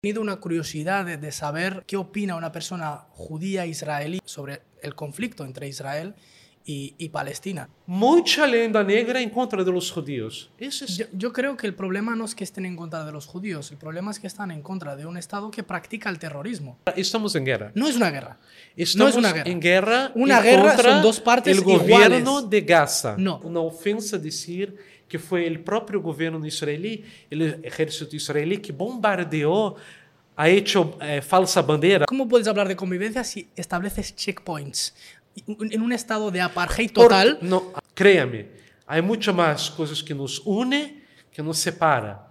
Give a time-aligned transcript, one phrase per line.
[0.00, 5.44] tenido una curiosidad de, de, saber qué opina una persona judía israelí sobre el conflicto
[5.44, 6.14] entre Israel
[6.64, 7.68] y, y Palestina.
[7.84, 10.50] Mucha leyenda negra en contra de los judíos.
[10.56, 10.96] Eso es...
[10.96, 13.70] Yo, yo, creo que el problema no es que estén en contra de los judíos,
[13.72, 16.78] el problema es que están en contra de un Estado que practica el terrorismo.
[16.96, 17.70] Estamos en guerra.
[17.74, 18.38] No es una guerra.
[18.76, 19.50] Estamos no es una guerra.
[19.50, 20.12] en guerra.
[20.14, 22.48] Una guerra son dos partes el gobierno iguales.
[22.48, 23.16] de Gaza.
[23.18, 23.38] No.
[23.44, 24.78] Una ofensa decir
[25.10, 29.74] que fue el propio gobierno israelí, el ejército israelí, que bombardeó
[30.36, 32.06] ha hecho eh, falsa bandera.
[32.06, 34.94] ¿Cómo puedes hablar de convivencia si estableces checkpoints
[35.46, 37.38] en un estado de apartheid total?
[37.38, 38.50] Por, no, créame,
[38.86, 42.28] hay mucho más cosas que nos une que nos separa.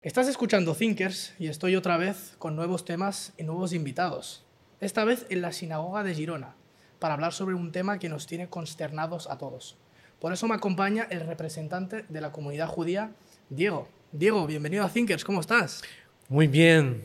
[0.00, 4.44] Estás escuchando Thinkers y estoy otra vez con nuevos temas y nuevos invitados.
[4.80, 6.56] Esta vez en la sinagoga de Girona,
[7.02, 9.76] para hablar sobre un tema que nos tiene consternados a todos.
[10.20, 13.10] Por eso me acompaña el representante de la comunidad judía,
[13.50, 13.88] Diego.
[14.12, 15.82] Diego, bienvenido a Thinkers, ¿cómo estás?
[16.28, 17.02] Muy bien.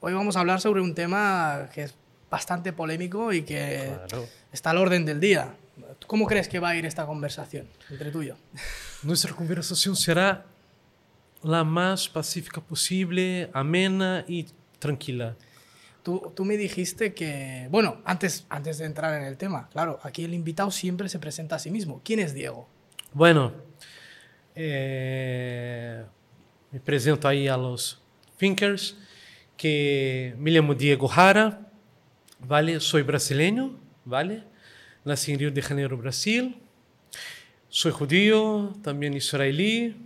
[0.00, 1.94] Hoy vamos a hablar sobre un tema que es
[2.28, 4.26] bastante polémico y que Claro.
[4.50, 5.54] está al orden del día.
[6.08, 8.34] ¿Cómo crees que va a ir esta conversación entre tú y yo?
[9.04, 10.44] Nuestra conversación será
[11.44, 14.46] la más pacífica posible, amena y
[14.80, 15.36] tranquila.
[16.06, 20.22] Tú, tú, me dijiste que, bueno, antes, antes de entrar en el tema, claro, aquí
[20.22, 22.00] el invitado siempre se presenta a sí mismo.
[22.04, 22.68] ¿Quién es Diego?
[23.12, 23.52] Bueno,
[24.54, 26.04] eh,
[26.70, 28.00] me presento ahí a los
[28.36, 28.96] thinkers,
[29.56, 31.72] que me llamo Diego Jara,
[32.38, 32.78] ¿vale?
[32.78, 34.44] Soy brasileño, ¿vale?
[35.04, 36.56] Nací en Río de Janeiro, Brasil.
[37.68, 39.96] Soy judío, también israelí.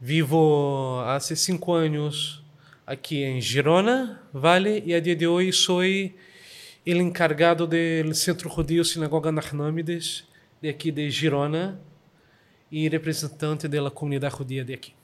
[0.00, 2.43] Vivo hace cinco años
[2.86, 4.82] aquí en Girona, ¿vale?
[4.84, 6.16] Y a día de hoy soy
[6.84, 10.26] el encargado del Centro Judío Sinagoga Nachmanides
[10.60, 11.78] de aquí de Girona
[12.70, 14.94] y representante de la comunidad judía de aquí.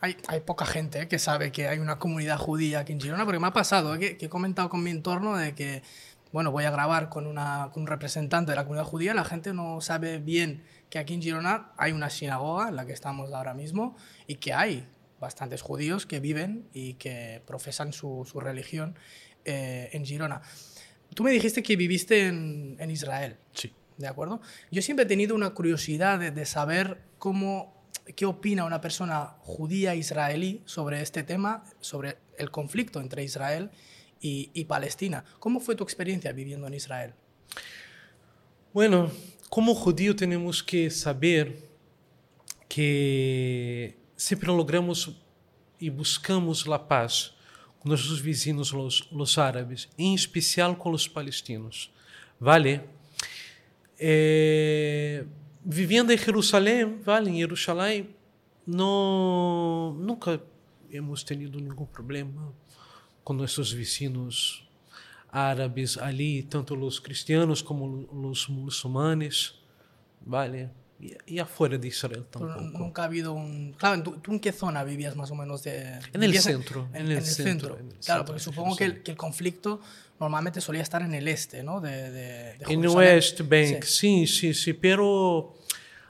[0.00, 1.08] Hay, poca gente ¿eh?
[1.08, 3.98] que sabe que hay una comunidad judía aquí en Girona, porque me ha pasado ¿eh?
[4.00, 5.82] que, que, he comentado con mi entorno de que,
[6.32, 9.80] bueno, voy a grabar con, con un representante de la comunidad judía, la gente no
[9.80, 13.96] sabe bien que aquí en Girona hay una sinagoga en la que estamos ahora mismo
[14.26, 14.88] y que hay
[15.24, 18.94] bastantes judíos que viven y que profesan su, su religión
[19.44, 20.42] eh, en Girona.
[21.14, 23.36] Tú me dijiste que viviste en, en, Israel.
[23.52, 23.72] Sí.
[23.96, 24.40] ¿De acuerdo?
[24.70, 27.86] Yo siempre he tenido una curiosidad de, de saber cómo,
[28.16, 33.70] qué opina una persona judía israelí sobre este tema, sobre el conflicto entre Israel
[34.20, 35.24] y, y Palestina.
[35.38, 37.14] ¿Cómo fue tu experiencia viviendo en Israel?
[38.74, 39.10] Bueno,
[39.48, 41.56] como judío tenemos que saber
[42.68, 45.10] que sempre logramos
[45.78, 47.34] e buscamos a paz
[47.78, 51.92] com nossos vizinhos, os, los árabes, em especial com os palestinos.
[52.40, 52.80] Vale?
[54.00, 55.26] É,
[55.62, 58.08] vivendo em Jerusalém, vale, em Jerusalém,
[58.66, 60.42] não, nunca
[60.90, 62.50] hemos tenido nenhum problema
[63.22, 64.66] com nossos vizinhos
[65.30, 69.62] árabes ali, tanto os cristianos como os muçulmanos,
[70.26, 70.70] vale?
[71.00, 72.60] Y, y afuera de Israel tampoco.
[72.60, 73.74] Nunca ha habido un...
[73.76, 75.62] Claro, ¿tú, ¿tú, en qué zona vivías más o menos?
[75.64, 75.98] De...
[76.12, 76.88] En el centro.
[76.92, 77.44] En, en, el, en el, centro.
[77.44, 77.78] centro.
[77.78, 79.80] En el centro claro, porque supongo que el, que el, conflicto
[80.20, 81.80] normalmente solía estar en el este, ¿no?
[81.80, 84.26] De, de, de en West Bank, sí.
[84.26, 85.56] sí, sí, sí, pero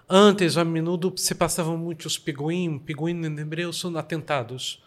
[0.09, 4.83] antes, a menudo, se passavam muitos piguim, piguim em hebreu são atentados.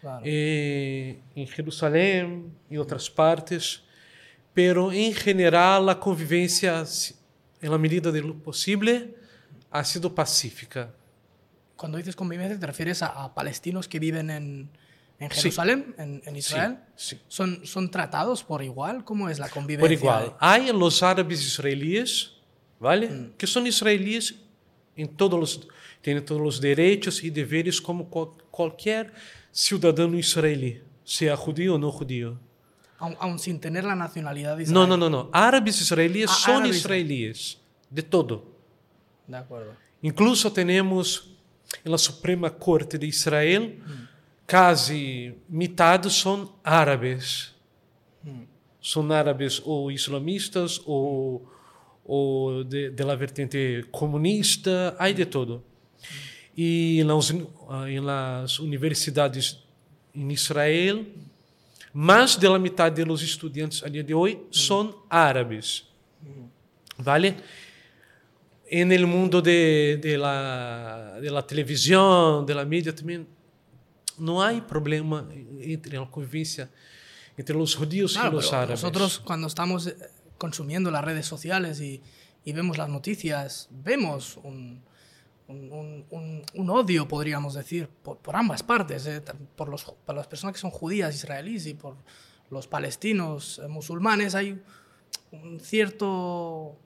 [0.00, 0.22] Claro.
[0.24, 3.82] Eh, em Jerusalém e outras partes,
[4.54, 6.84] pero em geral a convivência,
[7.62, 9.12] na medida do possível,
[9.70, 10.90] ha sido pacífica.
[11.76, 14.70] Cuando dices convivencia, te refieres a, a palestinos que viven en,
[15.18, 16.02] en Jerusalén, sí.
[16.02, 16.78] en, en, Israel.
[16.96, 17.22] Sí, sí.
[17.28, 19.04] ¿Son, ¿Son tratados por igual?
[19.04, 19.84] ¿Cómo es la convivencia?
[19.84, 20.36] Por igual.
[20.40, 22.32] Hay los árabes israelíes,
[22.80, 23.08] ¿vale?
[23.08, 23.32] Mm.
[23.36, 24.34] Que son israelíes
[24.96, 25.68] en todos los,
[26.00, 29.12] tienen todos los derechos y deberes como cual, cualquier
[29.52, 32.38] ciudadano israelí, sea judío o no judío.
[32.98, 34.74] Aún, aún, sin tener la nacionalidad de Israel.
[34.74, 35.30] No, no, no, no.
[35.32, 36.78] Árabes israelíes Ah, son árabes.
[36.78, 37.58] israelíes,
[37.88, 38.57] de todo.
[39.28, 39.74] De acuerdo.
[40.02, 41.30] Incluso tenemos
[41.84, 43.78] en la Suprema Corte de Israel,
[44.46, 47.54] casi mitad son árabes.
[48.80, 51.42] Son árabes o islamistas o,
[52.06, 55.62] o de, de la vertente comunista, hay de todo.
[56.56, 59.58] Y en las, en las universidades
[60.14, 61.12] en Israel,
[61.92, 65.84] más de la mitad de los estudiantes a día de hoy son árabes.
[66.96, 67.36] ¿Vale?
[68.70, 73.26] En el mundo de, de, la, de la televisión, de la media también,
[74.18, 75.26] no hay problema
[75.60, 76.68] entre la convivencia
[77.36, 78.82] entre los judíos Claro, y los árabes.
[78.82, 79.96] Nosotros cuando estamos eh,
[80.38, 82.02] consumiendo las redes sociales y,
[82.44, 84.82] y vemos las noticias, vemos un,
[85.46, 89.22] un, un- un- odio, podríamos decir, por, por ambas partes, eh,
[89.54, 91.94] por, los, por las personas que son judías, israelíes y por
[92.50, 94.60] los palestinos, eh, musulmanes, hay
[95.30, 96.76] un cierto...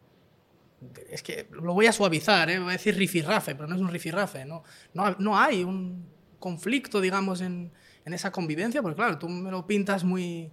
[1.11, 2.59] Es que lo voy a suavizar, ¿eh?
[2.59, 4.65] voy a decir rifirrafe, pero no es un rifirrafe, ¿no?
[4.95, 6.07] No, no hay un
[6.39, 7.71] conflicto, digamos, en,
[8.05, 10.51] en esa convivencia, porque claro, tú me lo pintas muy...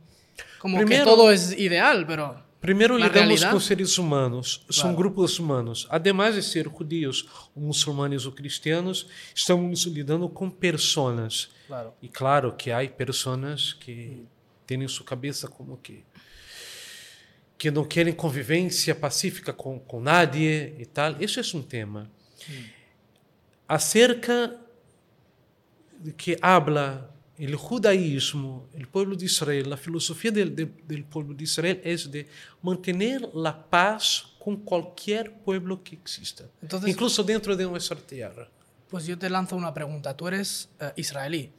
[0.60, 2.48] Como Primero- que todo es ideal, pero...
[2.62, 4.94] Primeiro Na lidamos com seres humanos, Claro.
[4.98, 5.88] grupos humanos.
[5.90, 11.48] Ademais de ser judíos, ou muçulmanos ou cristianos, estamos lidando com personas.
[11.68, 11.94] Claro.
[12.02, 14.26] E claro que há pessoas que
[14.68, 16.04] têm em sua cabeça como que
[17.60, 21.22] que não querem convivência pacífica com, com nadie e tal.
[21.22, 22.10] Isso é um tema.
[23.68, 24.60] Acerca
[26.00, 29.70] de que habla el judaísmo, el pueblo de Israel,
[30.34, 32.28] del, de- del pueblo de Israel es de
[32.62, 38.48] mantener la paz con cualquier pueblo que exista, Entonces- incluso dentro de nuestra tierra.
[38.90, 40.16] Pues yo te lanzo una pregunta.
[40.18, 41.52] Tú eres eh, israelí,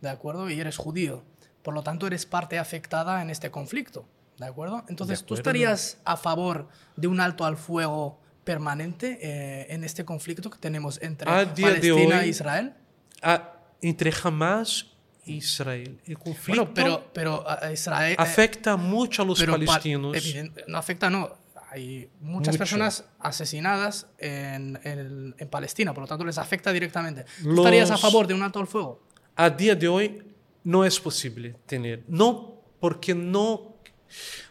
[0.00, 0.48] ¿de acuerdo?
[0.48, 1.22] Y eres judío.
[1.62, 4.06] Por lo tanto, eres parte afectada en este conflicto,
[4.38, 4.84] ¿de acuerdo?
[4.88, 5.40] Entonces, ¿tú acuerdo.
[5.40, 11.00] estarías a favor de un alto al fuego permanente eh, en este conflicto que tenemos
[11.02, 12.74] entre A de Palestina hoy- e Israel?
[13.22, 13.52] Ah,
[13.82, 14.86] entre Hamas
[15.24, 18.12] y Israel, el conflicto Bueno, pero, pero a Israel...
[18.12, 20.16] eh, afecta mucho a los pero pa- palestinos.
[20.16, 21.30] evident- no afecta, no.
[21.70, 22.58] Hay muchas Mucho.
[22.60, 27.26] personas asesinadas en, en- en Palestina, por lo tanto les afecta directamente.
[27.42, 29.02] ¿Tú Los- estarías a favor de un alto al fuego?
[29.36, 30.22] a día de hoy
[30.64, 32.04] no es posible tener.
[32.08, 33.67] No porque no,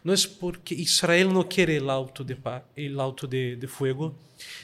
[0.04, 4.16] no es porque Israel no quiere el auto de, pa- el auto de, de fuego,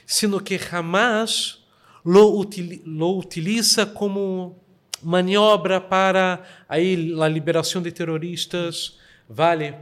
[0.05, 1.59] sino que jamás
[2.03, 4.61] lo, utili- lo utiliza como
[5.01, 8.97] maniobra para ahí la liberación de terroristas,
[9.27, 9.75] ¿vale?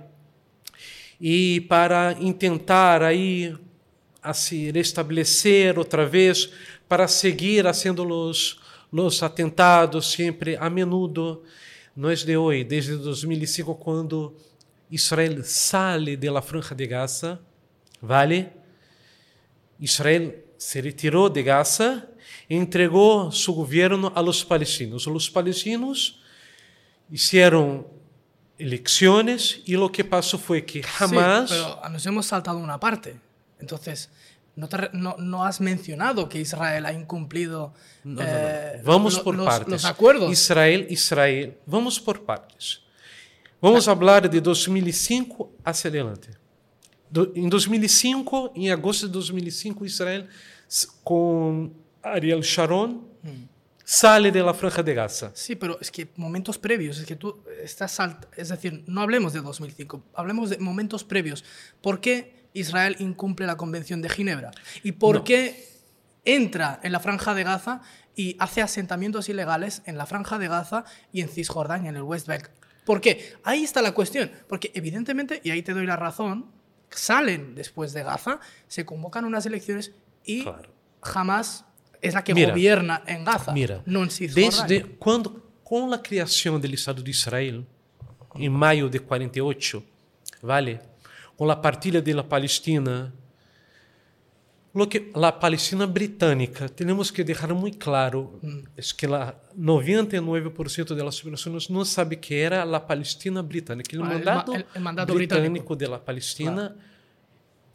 [1.19, 3.55] y para intentar aí
[4.23, 6.49] assim restabelecer outra vez,
[6.89, 8.59] para seguir haciendo los,
[8.91, 11.43] los atentados sempre a menudo.
[11.95, 14.33] Não é de hoje, desde 2005, quando
[14.91, 17.39] Israel sale de la franja de Gaza,
[18.01, 18.51] ¿vale?
[19.79, 22.07] Israel se retirou de Gaza
[22.49, 25.07] e entregou seu governo a los palestinos.
[25.07, 26.21] Os palestinos
[27.09, 27.87] hicieron
[28.59, 31.49] elecciones y lo que pasó fue que jamás...
[31.49, 33.19] Sí, pero nos hemos saltado una parte.
[33.59, 34.09] Entonces,
[34.55, 37.73] no, te no, no has mencionado que Israel ha incumplido
[38.03, 39.71] No, eh, Vamos por los, partes.
[39.71, 40.31] los acuerdos.
[40.31, 41.57] Israel, Israel.
[41.65, 42.81] Vamos por partes.
[43.61, 46.29] Vamos hablar de 2005 hacia adelante.
[47.09, 50.27] Do- em 2005, em agosto de 2005, Israel,
[50.67, 51.69] s- com
[52.01, 53.03] Ariel Sharon,
[53.85, 55.31] sale de la franja de Gaza.
[55.35, 59.33] Sí, pero es que momentos previos, es que tú estás salt es decir, no hablemos
[59.33, 61.43] de 2005, hablemos de momentos previos.
[61.81, 64.51] ¿Por qué Israel incumple la Convención de Ginebra?
[64.83, 65.23] ¿Y por No.
[65.23, 65.67] qué
[66.25, 67.81] entra en la franja de Gaza
[68.15, 72.27] y hace asentamientos ilegales en la franja de Gaza y en Cisjordania, en el West
[72.27, 72.47] Bank?
[72.91, 73.35] ¿Por qué?
[73.45, 76.47] Ahí está la cuestión, porque evidentemente, y ahí te doy la razón,
[76.89, 79.93] salen después de Gaza, se convocan unas elecciones
[80.25, 80.69] y Claro.
[81.01, 81.63] jamás
[82.01, 84.63] es la que Mira, gobierna en Gaza, Mira, no en Cisjordania.
[84.67, 87.65] desde quando, com a criação do Estado de Israel,
[88.35, 89.81] em maio de 48,
[90.41, 90.81] vale?
[91.37, 93.13] Com a partilha da Palestina,
[94.73, 98.39] lo que la Palestina britânica, temos que deixar muito claro,
[98.77, 103.97] é que la 99% das pessoas não sabe que era a Palestina britânica.
[103.99, 106.75] O Ah, mandato, el- el mandato britânico de la Palestina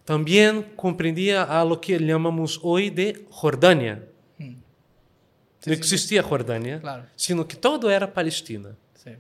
[0.07, 4.09] também compreendia a lo que chamamos hoje de Jordânia.
[4.39, 7.03] Sí, não existia Jordânia, Claro.
[7.17, 8.77] sino que todo era Palestina.
[8.95, 9.17] Sí.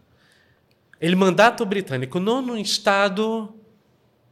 [1.02, 3.52] O mandato britânico, não um Estado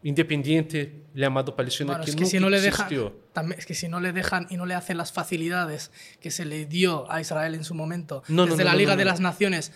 [0.05, 2.89] independiente chamado Palestina, Bueno, que es que nunca si no le dejan,
[3.33, 6.45] también, es que si no le dejan y no le hacen las facilidades que se
[6.45, 9.05] le dio a Israel en su momento No, desde no, la no, Liga no, de
[9.05, 9.73] las Naciones,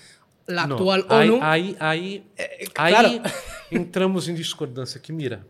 [0.47, 1.40] la actual ONU.
[1.42, 1.76] aí,
[2.37, 3.08] eh, aí claro.
[3.70, 5.00] entramos em discordância.
[5.00, 5.44] Que mira,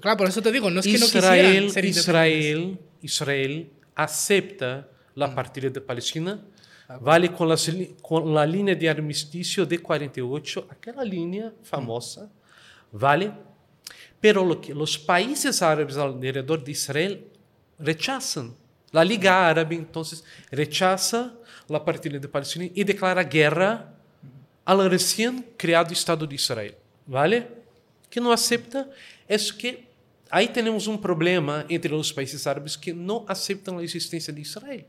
[0.00, 1.84] Claro, por eso te digo, no es que no Israel, ser.
[1.84, 6.40] Israel, Israel acepta a partilha de Palestina,
[7.02, 12.32] vale com, las, li- com a linha de armistício de 48, aquela linha famosa,
[12.90, 13.30] vale?
[14.20, 17.26] Pero lo que los países árabes alrededor de Israel
[17.78, 18.54] rechazan.
[18.92, 21.32] La Liga Árabe, entonces, rechaza
[21.68, 23.94] la partilha de Palestina y declara guerra
[24.64, 26.74] al recién creado Estado de Israel.
[27.06, 27.48] ¿Vale?
[28.10, 28.88] Que no acepta
[29.26, 29.88] es que
[30.28, 34.86] ahí tenemos un problema entre los países árabes que no aceptan la existencia de Israel.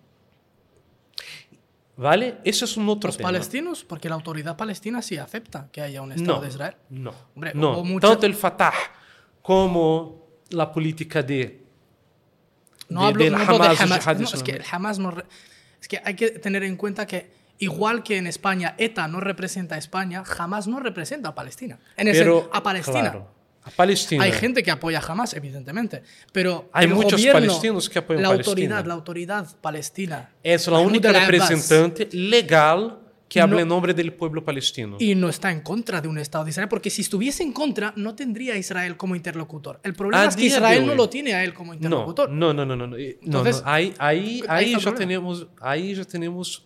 [1.97, 2.37] ¿Vale?
[2.43, 3.27] Eso es un otro Los tema.
[3.29, 6.75] palestinos, porque la autoridad palestina sí acepta que haya un Estado No, de Israel.
[6.89, 8.73] no, Hombre, hubo mucha- Tanto el Fatah
[9.41, 11.61] como la política de
[12.89, 14.19] No de- hablo, del no hablo de Hamas, Hamas.
[14.19, 15.11] No, es que el Hamas no.
[15.11, 15.25] re-
[15.81, 19.75] Es que hay que tener en cuenta que, igual que en España ETA no representa
[19.75, 21.79] a España, Hamas no representa a Palestina.
[21.97, 23.01] En ese, Pero, a Palestina.
[23.01, 23.27] claro,
[23.63, 24.23] a Palestina.
[24.23, 26.03] Hay gente que apoya a Hamas, evidentemente.
[26.31, 28.51] Pero Hay el muchos gobierno, palestinos que apoyan la Palestina.
[28.51, 30.29] autoridad, la autoridad palestina.
[30.43, 32.99] Es la única representante legal
[33.31, 33.61] que habla No.
[33.61, 34.97] en nombre del pueblo palestino.
[34.99, 37.93] Y no está en contra de un Estado de Israel, porque si estuviese en contra,
[37.95, 39.79] no tendría a Israel como interlocutor.
[39.83, 42.29] El problema A es que Israel no lo tiene a él como interlocutor.
[42.29, 42.97] no, no, no, no, no.
[42.97, 43.69] Eh, Entonces, no.
[43.71, 46.65] Ahí, ahí, ahí ya tenemos, ahí ya tenemos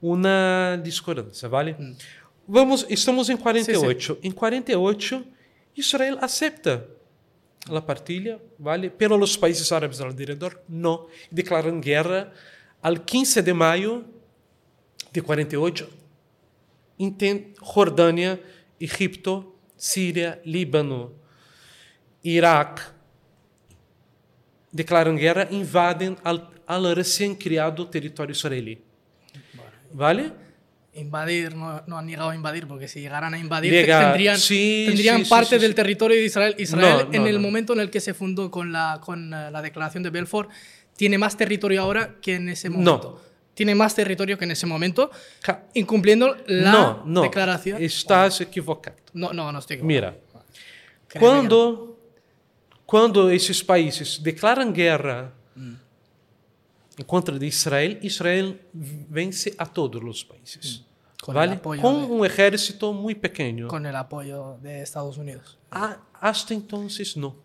[0.00, 1.76] una discordancia, ¿vale?
[1.78, 1.92] Mm.
[2.46, 4.20] Vamos, estamos en 48.
[4.22, 5.22] En 48,
[5.74, 6.82] Israel acepta
[7.70, 8.90] la partilha, ¿vale?
[8.90, 11.08] Pero los países árabes alrededor no.
[11.30, 12.32] Declaran guerra
[12.80, 14.04] al 15 de mayo
[15.12, 15.88] de 48.
[16.98, 18.38] Inten- Jordânia,
[18.78, 21.12] Egipto, Síria, Líbano,
[22.22, 22.92] Irak,
[24.72, 28.78] declaram guerra, invadem al, al recém-criado território israelí.
[29.92, 30.32] ¿Vale?
[30.92, 34.84] Invadir, no, no han llegado a invadir, porque si llegaran a invadir, Llega- tendrían, sí,
[34.88, 36.54] tendrían sí, parte sí, del territorio de Israel.
[36.58, 39.50] Israel, No, en no, el momento en el que se fundó con la, con eh,
[39.50, 40.50] la declaración de Belfort,
[40.96, 43.22] tiene más territorio ahora que en ese momento.
[43.60, 45.10] Tiene más territorio que en ese momento,
[45.74, 47.20] incumpliendo la no, no.
[47.20, 47.76] declaración.
[47.82, 48.96] Estás equivocado.
[49.12, 49.86] No, no, no estoy equivocado.
[49.86, 50.16] Mira,
[51.06, 51.20] Créeme que no.
[51.20, 51.98] quando,
[52.86, 55.34] quando esses países declaram guerra
[56.98, 60.82] em contra de Israel, Israel vence a todos os países.
[61.20, 61.60] Con el ¿Vale?
[61.60, 63.68] Com de- um exército muito pequeno.
[63.68, 65.58] Con el apoyo de Estados Unidos.
[65.70, 67.36] Ah, hasta entonces no.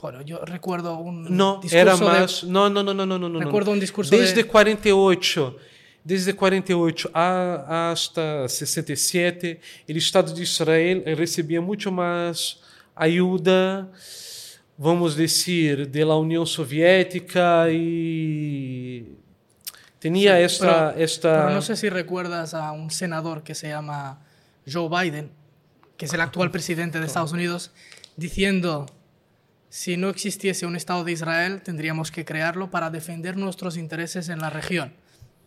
[0.00, 2.44] Bueno, yo recuerdo un No, discurso era de- más.
[2.44, 3.28] No, no, no, no, no, no.
[3.28, 5.56] no, Recuerdo un discurso Desde de- 48,
[6.02, 12.58] desde 48 a, hasta 67, el Estado de Israel recebia muito mais
[12.94, 13.88] ajuda,
[14.76, 19.04] vamos dizer, de la União Soviética e
[20.00, 24.20] tinha esta, pero, esta pero no sé si recuerdas a un senador que se llama
[24.70, 25.30] Joe Biden,
[25.96, 27.70] que es el actual presidente de Estados Unidos,
[28.16, 28.86] diciendo,
[29.76, 34.38] si no existiese un Estado de Israel, tendríamos que crearlo para defender nuestros intereses en
[34.38, 34.92] la región.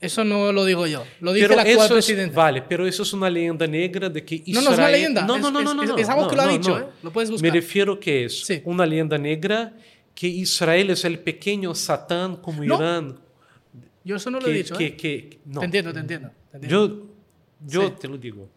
[0.01, 2.36] Eso no lo digo yo, lo dice Pero el actual eso es- presidente.
[2.36, 4.53] vale, pero eso es una leyenda negra de que Israel...
[4.55, 6.24] No, no es una leyenda, No, no, es- no, no, es- no, es- es algo
[6.24, 6.86] no, que lo ha dicho, no.
[6.86, 6.89] ¿eh?
[7.03, 7.53] Lo puedes Me buscar.
[7.53, 8.62] refiero que es Sí.
[8.65, 9.74] una leyenda negra
[10.13, 13.17] que Israel es el pequeño Satán como No, Irán.
[14.03, 14.75] Yo eso no lo que, he dicho.
[14.77, 14.96] que, ¿eh?
[14.98, 15.39] que-.
[15.57, 16.31] Te entiendo, te entiendo.
[16.51, 16.88] te entiendo.
[16.89, 17.07] Yo,
[17.65, 17.93] yo Sí.
[18.01, 18.50] te lo digo.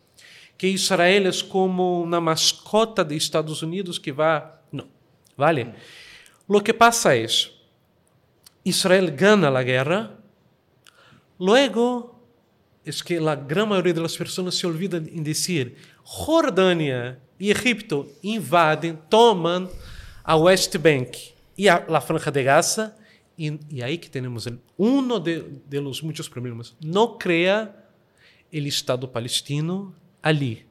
[0.56, 4.59] Que Israel es como una mascota de Estados Unidos que va...
[5.40, 5.75] ¿vale?
[6.47, 7.50] Lo que pasa es,
[8.62, 10.16] Israel gana la guerra,
[11.38, 12.18] luego
[12.85, 18.06] es que la gran mayoría de las personas se olvidan en decir, Jordania y Egipto
[18.23, 19.68] invaden, toman
[20.23, 21.09] a West Bank
[21.56, 22.97] y a la Franja de Gaza,
[23.37, 26.75] y, y ahí que tenemos el- uno de, de los muchos problemas.
[26.80, 27.88] No crea
[28.52, 30.64] el Estado palestino allí.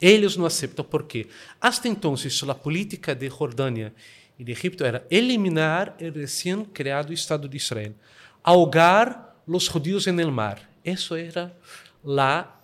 [0.00, 1.28] Ellos no aceptan porque
[1.60, 3.92] hasta entonces la política de Jordania
[4.38, 7.94] y de Egipto era eliminar el recién creado Estado de Israel,
[8.42, 10.68] ahogar los judíos en el mar.
[10.84, 11.52] Eso era
[12.04, 12.54] la,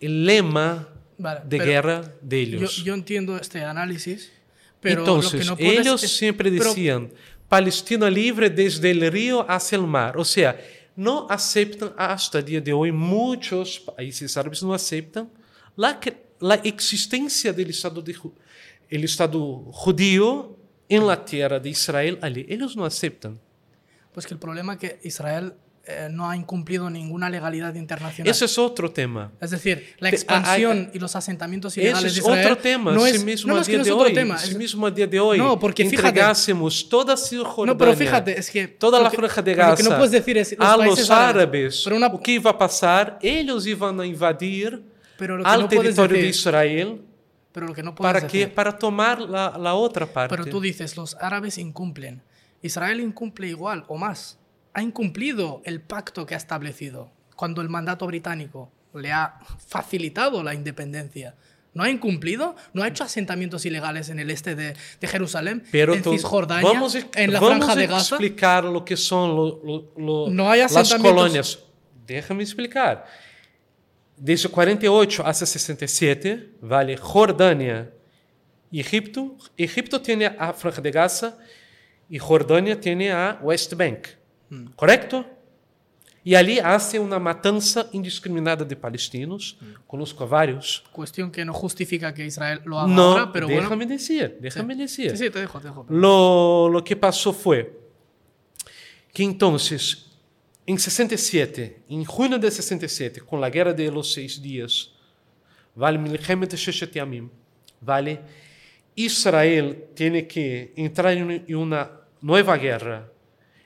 [0.00, 2.76] el lema Vale, de guerra de Yo, ellos.
[2.84, 4.32] yo entiendo este análisis,
[4.80, 7.10] pero Entonces, lo que no puedes ellos es- siempre pero- decían
[7.48, 10.16] Palestina libre desde el río hacia el mar.
[10.16, 10.58] O sea,
[10.96, 15.28] no aceptan hasta el día de hoy, muchos países árabes no aceptan
[15.76, 18.16] la, que- la existencia del Estado, de,
[18.88, 19.40] el Estado
[19.72, 20.56] judío
[20.88, 22.44] en la tierra de Israel allí.
[22.48, 23.38] Ellos no aceptan.
[24.12, 25.54] Pues que el problema es que Israel
[25.84, 28.28] eh, no ha incumplido ninguna legalidad internacional.
[28.30, 29.30] Ese es otro tema.
[29.40, 32.56] es decir, la Te- expansión ah, y los asentamientos Ese ilegales es de Israel otro
[32.58, 32.92] tema.
[32.92, 34.36] no es, mismo no, a día no es de otro hoy, tema.
[34.58, 38.50] mismo a día de hoy No, porque fíjate- entregásemos toda Cisjordania, No, pero fíjate, es
[38.50, 41.10] que toda la franja de lo que Gaza no puedes decir es los a los
[41.10, 41.10] árabes.
[41.10, 44.89] árabes, una- o que iba a pasar, ellos iban a invadir
[45.20, 47.02] Pero lo que al no territorio de decir- Israel
[47.52, 48.54] pero lo que no para decir.
[48.54, 50.34] para tomar la, la otra parte.
[50.34, 52.22] Pero tú dices, los árabes incumplen.
[52.62, 54.38] Israel incumple igual o más.
[54.72, 60.54] Ha incumplido el pacto que ha establecido cuando el mandato británico le ha facilitado la
[60.54, 61.34] independencia.
[61.74, 65.94] No ha incumplido, no ha hecho asentamientos ilegales en el este de, de Jerusalén, Pero
[65.94, 68.14] en Cisjordania, vamos, a- en la vamos franja de Gaza.
[68.16, 71.58] explicar lo que son lo- lo- lo- No hay las colonias.
[72.06, 73.06] Déjame explicar.
[74.20, 77.90] desde 48 até 67, vale Jordânia
[78.70, 79.36] e Egito.
[79.56, 81.38] Egito tem a Franja de Gaza
[82.08, 84.10] e Jordânia tem a West Bank.
[84.52, 84.66] Hum.
[84.76, 85.24] Correto?
[86.22, 89.72] E ali há uma matança indiscriminada de palestinos, hum.
[89.86, 90.84] conosco vários.
[90.94, 94.80] Questão que não justifica que Israel lo haga não, mas pero déjame dizer, déjame sí.
[94.80, 95.10] dizer.
[95.16, 95.86] Sí, sí, te dejo, te dejo.
[95.88, 97.72] Lo, lo que passou foi
[99.14, 99.58] que então
[100.70, 104.92] en 67, en junio de 67, con la guerra de los seis días,
[105.74, 105.98] ¿vale?
[105.98, 107.28] Milchemet Sheshet Yamim,
[107.80, 108.20] ¿vale?
[108.94, 111.82] Israel tiene que entrar en en una
[112.20, 112.98] nueva guerra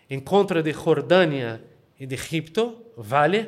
[0.08, 1.60] en contra de Jordania
[1.98, 3.40] y de Egipto, ¿vale?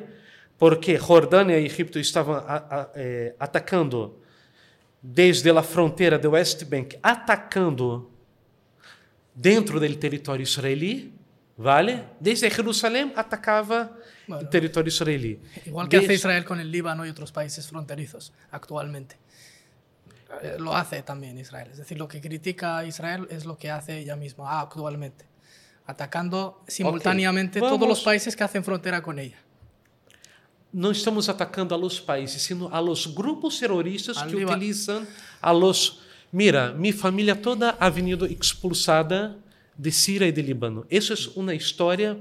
[0.58, 4.00] Porque Jordania y Egipto estaban a- a- eh, atacando
[5.00, 8.10] desde a fronteira do West Bank, atacando
[9.34, 11.15] dentro do território israelí,
[11.56, 12.04] vale?
[12.20, 13.90] Desde Jerusalém atacava
[14.28, 14.48] o Bueno.
[14.48, 15.40] território israelí.
[15.66, 19.16] Igual que hace Israel con el Líbano y otros países fronterizos actualmente.
[20.42, 21.68] Eh, Lo hace también Israel.
[21.70, 25.24] Es decir, lo que critica a Israel es lo que hace ella misma actualmente.
[25.86, 29.38] Atacando simultáneamente todos los países que hacen frontera con ella.
[30.74, 34.58] Não estamos atacando a los países, sino a los grupos terroristas Al que Líbano.
[34.58, 35.06] utilizam
[35.40, 36.00] a los...
[36.32, 39.36] Mira, minha família toda ha venido expulsada
[39.78, 40.86] de Síria e de Líbano.
[40.90, 42.18] Isso é uma história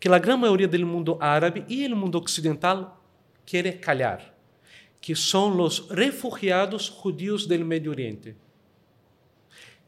[0.00, 3.02] que a grande maioria do mundo árabe e o mundo ocidental
[3.46, 4.34] quer calhar,
[5.00, 8.36] que são os refugiados judíos do Médio Oriente.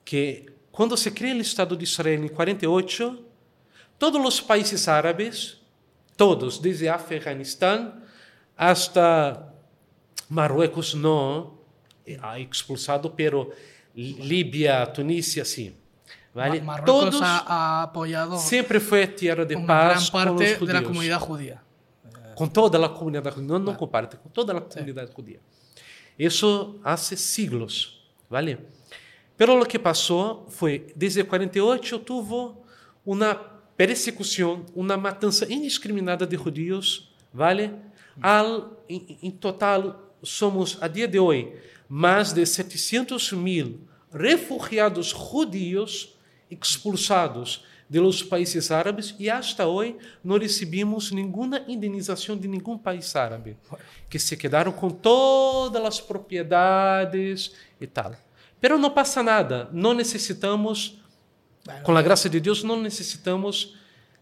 [0.05, 3.25] Que quando se cria o Estado de Israel em 48,
[3.99, 5.61] todos os países árabes,
[6.17, 8.01] todos, desde Afeganistão
[8.57, 9.53] hasta
[10.29, 11.59] Marruecos não
[12.23, 13.53] ha expulsado, pero
[13.95, 15.75] Líbia, Tunísia, sim.
[16.35, 16.61] ¿vale?
[16.61, 20.69] Mar Marruecos Todos ha, ha, apoyado siempre fue tierra de paz gran parte con los
[20.69, 21.63] de la comunidad judía.
[22.35, 25.13] Con toda la comunidad judía, no, no com parte, con toda la comunidad sí.
[25.15, 25.41] judía.
[26.17, 28.59] Eso hace siglos, ¿vale?
[29.37, 32.65] Pero lo que pasó fue, desde 48 tuvo
[33.05, 33.39] una
[33.77, 37.73] persecución, una matanza indiscriminada de judíos, ¿vale?
[38.21, 41.53] Al, en, en total somos a día de hoy
[41.89, 43.81] más de 700 mil
[44.13, 46.15] refugiados judíos
[46.51, 53.15] expulsados de los países árabes e hasta hoje não recebemos nenhuma indenização de nenhum país
[53.17, 53.57] árabe,
[54.09, 58.15] que se quedaram com todas as propriedades e tal.
[58.61, 61.01] Pero não passa nada, não necessitamos,
[61.83, 63.77] com a graça de Deus, não necessitamos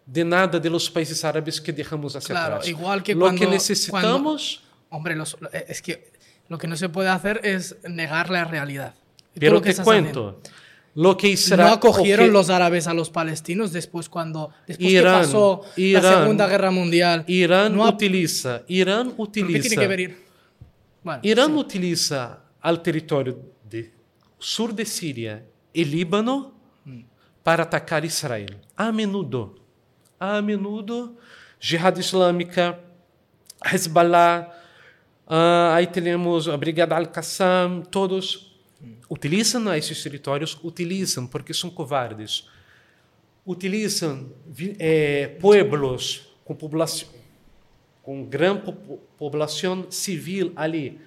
[0.06, 2.68] de nada de los países árabes que deixamos hacia Claro, atrás.
[2.68, 5.36] igual que Lo cuando- que necesitamos, Hombre, los-
[5.68, 6.10] es que
[6.48, 8.94] lo que no se puede hacer es negar la realidad.
[9.38, 10.40] Pero te cuento,
[10.98, 11.28] lo que.
[11.28, 15.62] Israel No acogieron que los árabes a los palestinos después cuando después Irán, que pasó
[15.76, 17.24] la Irán, Segunda Guerra Mundial.
[17.28, 20.16] Irán no utiliza, Irán ¿Pero utiliza, ¿Qué tiene que ver?
[21.04, 21.58] Bueno, Irán sí.
[21.58, 23.38] utiliza al território
[23.70, 23.92] de
[24.40, 26.54] sur de Síria e Líbano
[27.44, 28.58] para atacar Israel.
[28.74, 29.54] A menudo.
[30.18, 31.14] A menudo,
[31.60, 32.80] Jihad Islâmica,
[33.64, 34.50] Hezbollah,
[35.28, 38.47] ah, aí temos a Brigada Al-Qassam, todos
[39.08, 42.46] utilizam esses territórios, utilizam porque são covardes.
[43.46, 44.30] Utilizam
[44.78, 47.08] eh, pueblos com população
[48.02, 50.98] com grande po- população civil ali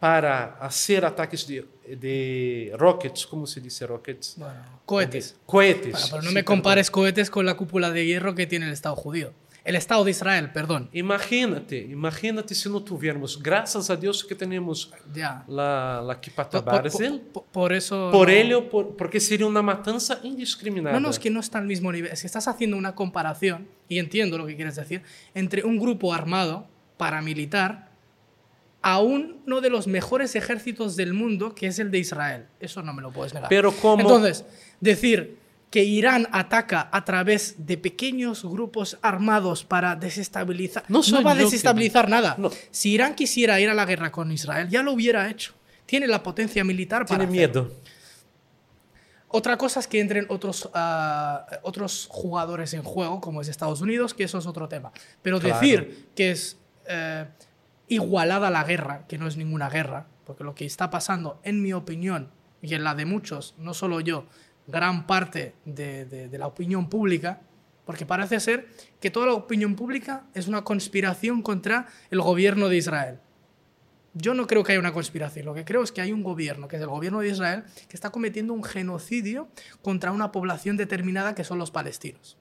[0.00, 1.64] para fazer ataques de,
[1.98, 4.34] de rockets, como se diz rockets?
[4.38, 4.54] Bueno,
[4.86, 5.36] cohetes.
[5.44, 5.92] Cohetes.
[5.92, 6.56] Bueno, pero no sí, me perdón.
[6.56, 9.32] compares cohetes con la cúpula de hierro que tiene el Estado judío.
[9.66, 10.88] El Estado de Israel, perdón.
[10.92, 14.36] Imagínate, imagínate se não tivermos, graças a Deus que
[15.12, 15.44] Ya.
[15.48, 18.10] la, la Kipata Por, por- Barzel, por- por eso.
[18.12, 20.94] por no- ello, por- porque seria uma matança indiscriminada.
[20.94, 22.12] No, no, es que no está al mismo nivel.
[22.12, 25.02] Es que estás haciendo una comparación, y entiendo lo que quieres decir,
[25.34, 27.90] entre un grupo armado, paramilitar,
[28.82, 32.46] a uno de los mejores ejércitos del mundo, que es el de Israel.
[32.60, 33.48] Eso no me lo puedes negar.
[33.48, 34.44] Pero como- Entonces,
[34.80, 35.38] decir
[35.70, 40.84] que Irán ataca a través de pequeños grupos armados para desestabilizar.
[40.88, 42.36] No va a desestabilizar nada.
[42.38, 42.50] No.
[42.70, 45.54] Si Irán quisiera ir a la guerra con Israel, ya lo hubiera hecho.
[45.84, 47.64] Tiene la potencia militar para Tiene hacerlo.
[47.64, 47.74] medo.
[49.28, 54.14] Otra cosa es que entren otros, ah, otros jugadores en juego, como es Estados Unidos,
[54.14, 54.92] que eso es otro tema.
[55.22, 55.60] Pero Claro.
[55.60, 56.56] decir que es
[56.88, 57.26] eh,
[57.88, 61.72] igualada la guerra, que no es ninguna guerra, porque lo que está pasando, en mi
[61.72, 62.30] opinión,
[62.62, 64.26] y en la de muchos, no solo yo,
[64.66, 67.40] gran parte de, de- de la opinión pública,
[67.84, 68.66] porque parece ser
[69.00, 73.18] que toda la opinión pública es una conspiración contra el gobierno de Israel.
[74.14, 76.68] Yo no creo que haya una conspiración, lo que creo es que hay un gobierno,
[76.68, 79.48] que es el gobierno de Israel, que está cometiendo un genocidio
[79.82, 82.36] contra una población determinada que son los palestinos.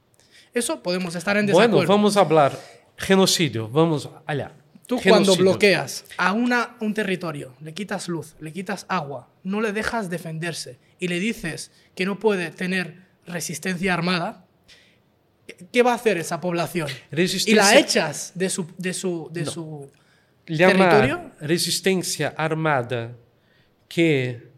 [0.54, 1.76] Eso podemos estar en desacuerdo.
[1.76, 2.58] Bueno, vamos a hablar.
[2.98, 4.54] Genocidio, vamos allá.
[4.88, 5.44] Tú cuando Genocidio.
[5.52, 10.78] bloqueas a una, un territorio, le quitas luz, le quitas agua, no le dejas defenderse
[11.00, 14.46] y le dices que no puede tener resistencia armada,
[15.72, 16.88] ¿qué va a hacer esa población?
[17.12, 19.52] Y Resistência, la echas de su, de su, de No.
[19.52, 19.92] su
[20.46, 21.32] llamar território?
[21.42, 23.16] resistência armada
[23.90, 24.50] que,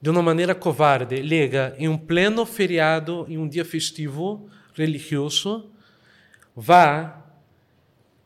[0.00, 5.70] de uma maneira covarde, liga em um pleno feriado, em um dia festivo religioso,
[6.56, 7.22] vá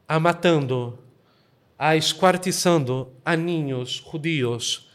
[0.08, 0.98] a matando,
[1.82, 4.86] a esquartizando a niños judíos,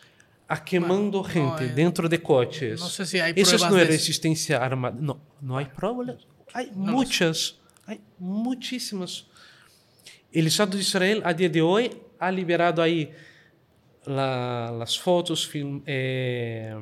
[0.47, 2.79] a quemando bueno, gente no, eh, dentro de coches.
[2.79, 4.95] No sé si hay Eso no es resistencia armada.
[4.99, 6.27] No, no hay pruebas.
[6.53, 9.25] Hay no muchas, hay muchísimas.
[10.31, 13.09] El Estado de Israel a día de hoy ha liberado ahí
[14.05, 16.75] la, las fotos, film, eh,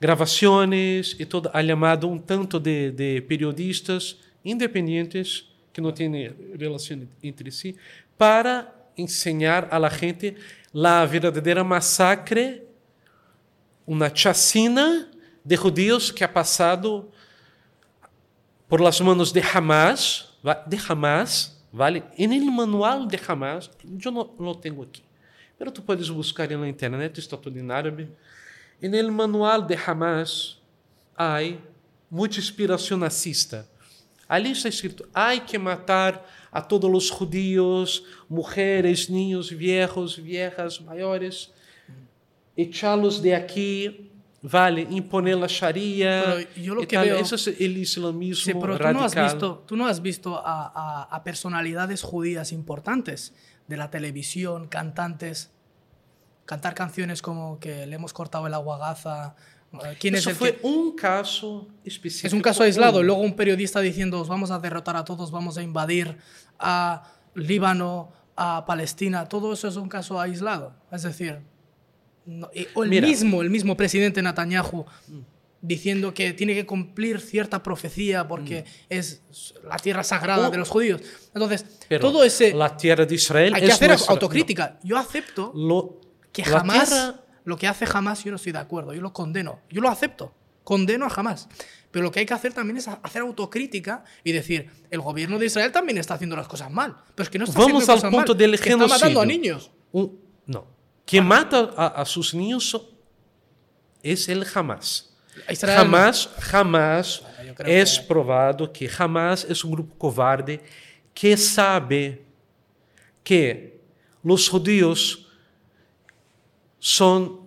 [0.00, 1.50] gravaciones y todo.
[1.52, 7.76] Ha llamado un tanto de, de periodistas independientes que no tienen relación entre sí
[8.16, 10.36] para ensinar a la gente
[10.72, 12.62] la verdadeira massacre,
[13.86, 15.08] uma chacina
[15.44, 17.10] de judíos que ha passado
[18.68, 20.28] por las manos de Hamas,
[20.66, 22.04] de Hamas, ¿vale?
[22.16, 25.02] En el manual de Hamas, yo no lo tengo aquí,
[25.56, 28.08] pero tú puedes buscar en la internet, está todo en árabe.
[28.80, 30.58] En el manual de Hamas
[31.16, 31.58] hay
[32.10, 33.64] mucha inspiración nazista.
[34.28, 41.52] Ali está escrito: hay que matar a todos los judíos, mujeres, niños, viejos, viejas, mayores,
[42.56, 44.10] echarlos de aquí,
[44.42, 46.22] vale, imponer la sharia.
[46.24, 49.64] Pero yo lo que veo- Eso es el islamismo Sí, pero tú no has visto,
[49.66, 53.32] tú no has visto a, a- a personalidades judías importantes
[53.66, 55.50] de la televisión, cantantes,
[56.46, 59.36] cantar canciones como que le hemos cortado el agua a Gaza.
[59.36, 59.57] eh,
[60.00, 62.26] ¿Quién Eso es el fue que- un caso específico.
[62.26, 63.02] Es un caso aislado.
[63.02, 66.16] Luego un periodista diciendo, os vamos a derrotar a todos, vamos a invadir
[66.58, 67.02] a
[67.34, 69.26] Líbano, a Palestina.
[69.28, 70.74] Todo eso es un caso aislado.
[70.90, 71.40] Es decir,
[72.24, 73.06] no- y- o el Mira.
[73.06, 74.86] mismo, el mismo presidente Netanyahu
[75.60, 79.22] diciendo que tiene que cumplir cierta profecía porque es
[79.68, 80.50] la tierra sagrada Oh.
[80.50, 81.02] de los judíos.
[81.34, 82.54] Entonces, Pero todo ese...
[82.54, 84.78] La tierra de Israel Hay que es hacer nuestra- autocrítica.
[84.84, 86.00] Yo acepto no, lo-
[86.32, 89.12] que la jamás tierra- lo que hace jamás yo no estoy de acuerdo, yo lo
[89.12, 90.32] condeno, yo lo acepto,
[90.64, 91.48] condeno a jamás.
[91.90, 95.46] Pero lo que hay que hacer también es hacer autocrítica y decir, el gobierno de
[95.46, 97.98] Israel también está haciendo las cosas mal, pero es que no está Vamos haciendo al
[97.98, 99.24] cosas punto mal, del que está matando a genocidio.
[99.24, 99.70] niños.
[99.92, 100.66] un- no.
[101.06, 102.78] Quien mata a, a sus niños
[104.02, 105.16] es el Hamas.
[105.48, 110.60] Israel Jamás, jamás Bueno, creo es que- probado que jamás es un grupo cobarde
[111.14, 112.24] que sabe
[113.24, 113.80] que
[114.22, 115.27] los judíos
[116.78, 117.46] son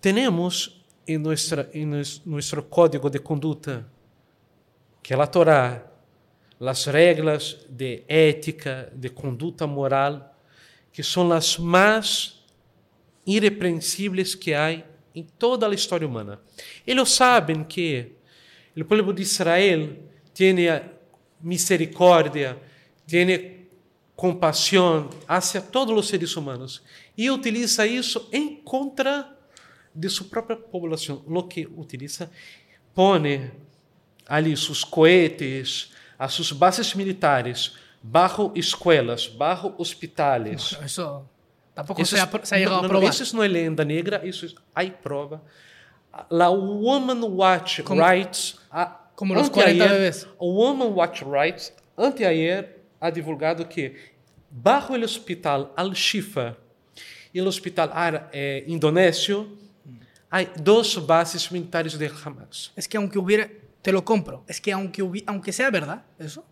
[0.00, 3.86] tenemos en nuestra en nues- nuestro código de conducta
[5.02, 5.86] que é a Torá,
[6.58, 10.34] las reglas de ética, de conduta moral,
[10.92, 12.42] que são as mais
[13.24, 14.72] irrepreensíveis que há
[15.14, 16.40] em toda a história humana.
[16.84, 18.12] Eles sabem que
[18.76, 19.96] o povo de Israel
[20.34, 20.56] tem
[21.40, 22.58] misericórdia,
[23.06, 23.65] tem
[24.16, 26.82] compaixão hacia todos os seres humanos
[27.16, 29.30] e utiliza isso em contra
[29.94, 31.22] de sua própria população.
[31.28, 32.30] Lo que utiliza
[32.94, 33.50] pone
[34.26, 40.76] ali seus cohetes, as suas bases militares, bajo escolas, bajo hospitales.
[40.82, 41.28] Eso
[41.74, 43.10] tampoco Eso se, se ha llegado no, a no, probar.
[43.10, 45.42] Eso no es leyenda negra, eso es, hay prueba.
[46.30, 50.24] La Woman Watch Como- Rights, a- como los 40 anteayer, bebés.
[50.40, 54.14] a Woman Watch Rights, anteayer, ha divulgado que
[54.50, 56.56] bajo el hospital Al-Shifa
[57.32, 59.46] e el hospital Ara- eh, indonesio,
[60.30, 62.72] hay dos bases militares de Hamas.
[62.74, 63.48] Es que aunque hubiera,
[63.82, 66.44] te lo compro, es que aunque, hubi- aunque sea verdad eso,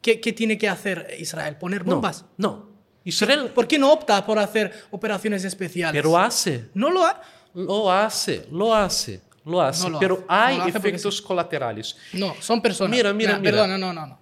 [0.00, 1.56] ¿qué, qué tiene que hacer Israel?
[1.56, 2.24] ¿Poner bombas?
[2.36, 2.68] no.
[3.04, 5.98] Israel, ¿Por qué no opta por hacer operaciones especiales?
[6.02, 6.68] pero hace.
[6.74, 7.22] no lo ha...
[7.54, 11.22] Lo hace, lo hace, lo hace, No lo pero hace, hay no lo hace efectos
[11.22, 11.96] colaterales.
[12.12, 12.94] No, son personas.
[12.94, 13.50] Mira, mira, mira.
[13.52, 14.18] Perdona, no, no, no.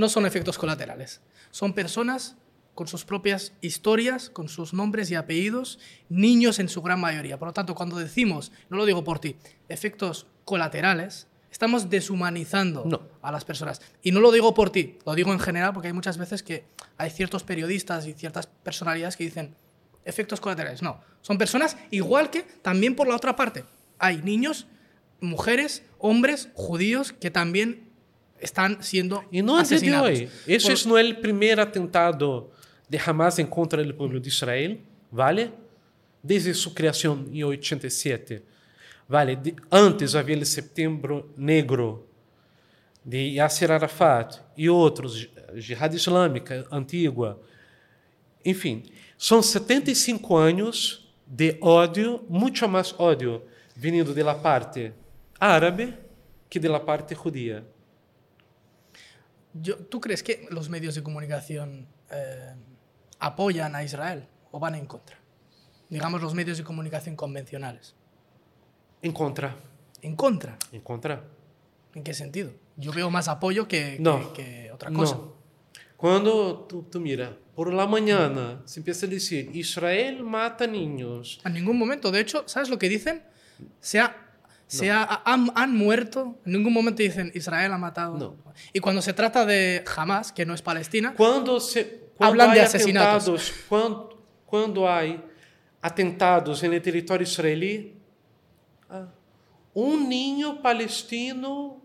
[0.00, 1.20] No son efectos colaterales.
[1.50, 2.36] Son personas
[2.74, 7.38] con sus propias historias, con sus nombres y apellidos, niños en su gran mayoría.
[7.38, 9.36] Por lo tanto, cuando decimos, no lo digo por ti,
[9.68, 13.02] efectos colaterales, estamos deshumanizando No.
[13.20, 13.82] a las personas.
[14.02, 16.64] Y no lo digo por ti, lo digo en general porque hay muchas veces que
[16.96, 19.54] hay ciertos periodistas y ciertas personalidades que dicen
[20.06, 20.80] efectos colaterales.
[20.80, 23.66] No, son personas igual que también por la otra parte.
[23.98, 24.66] Hay niños,
[25.20, 27.89] mujeres, hombres, judíos que también
[28.42, 30.28] están siendo E não é de hoje.
[30.46, 32.50] Esse Por- não é o primeiro atentado
[32.88, 34.78] de Hamas em contra do povo de Israel,
[35.10, 35.52] vale?
[36.22, 38.42] Desde sua criação em 87.
[39.08, 39.36] Vale?
[39.36, 42.06] De- antes havia o Setembro Negro
[43.04, 47.36] de Yasser Arafat e outros, Jihad Islâmica antiga.
[48.44, 48.84] Enfim,
[49.18, 53.42] são 75 anos de ódio, muito mais ódio,
[53.74, 54.92] vindo da parte
[55.38, 55.94] árabe
[56.48, 57.64] que da parte judia.
[59.54, 62.54] Yo, ¿Tú crees que los medios de comunicación eh,
[63.18, 65.18] apoyan a Israel o van en contra?
[65.88, 67.94] Digamos los medios de comunicación convencionales.
[69.02, 69.56] En contra.
[70.02, 70.56] ¿En contra?
[70.72, 71.24] En contra.
[71.94, 72.52] ¿En qué sentido?
[72.76, 74.32] Yo veo más apoyo que, que- No.
[74.32, 75.16] que otra cosa.
[75.16, 75.34] No.
[75.96, 81.40] Quando tu, tu mira, por la mañana se empieza a decir, Israel mata niños.
[81.44, 82.10] En ningún momento.
[82.10, 83.22] De hecho, ¿sabes lo que dicen?
[83.80, 84.29] Se ha-
[84.70, 86.38] se ha- han, han muerto.
[86.46, 88.16] En ningún momento dicen Israel ha matado.
[88.18, 88.36] No.
[88.72, 92.60] Y cuando se trata de Hamas, que no es Palestina, Quando, se, quando Hablan de
[92.62, 93.52] asesinatos.
[93.68, 95.02] quando, quando há
[95.82, 97.96] atentados no território israelí,
[98.88, 99.08] ah,
[99.74, 101.80] um ninho palestino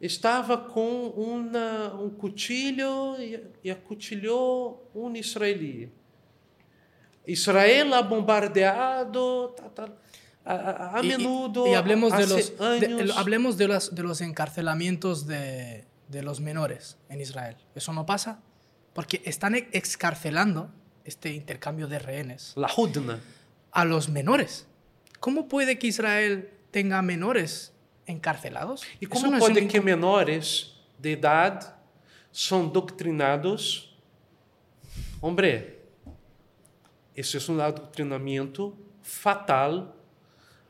[0.00, 3.70] estava com uma, um cuchillo e, e
[4.94, 5.90] um israelí.
[7.26, 9.54] Israel ha bombardeado
[10.44, 11.66] a, a- a y- y- menudo.
[11.66, 13.16] y, hablemos de los, de- años.
[13.16, 17.56] hablemos de los, de los encarcelamientos de, de los menores en Israel.
[17.74, 18.40] ¿Eso no pasa?
[18.94, 20.70] Porque están ex- excarcelando
[21.04, 23.20] este intercambio de rehenes La Hudna.
[23.72, 24.66] a los menores.
[25.20, 27.72] ¿Cómo puede que Israel tenga menores
[28.06, 28.82] encarcelados?
[29.00, 31.66] E Eso como no es un- que menores de idade
[32.32, 33.96] são doutrinados?
[35.20, 35.78] Hombre,
[37.16, 39.96] esse é um adoctrinamento fatal,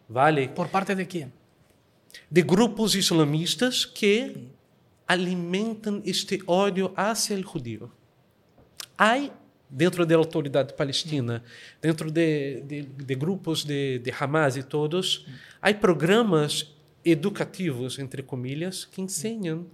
[0.08, 0.48] vale?
[0.48, 1.32] ¿Por parte de quién?
[2.30, 4.48] De grupos islamistas que
[5.06, 7.90] alimentam este ódio hacia o judío.
[8.96, 9.30] Há
[9.70, 11.42] dentro da autoridade palestina,
[11.80, 15.26] dentro de, de, de grupos de, de Hamas e todos,
[15.60, 19.66] há programas educativos, entre comillas, que ensinam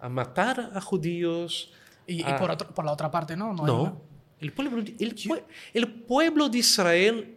[0.00, 1.72] a matar a judíos.
[2.08, 3.52] Y, y a- por, otro- por la otra parte, ¿no?
[3.54, 3.64] No.
[3.66, 4.02] No.
[4.40, 7.35] El pueblo, de- el, pue- el pueblo de Israel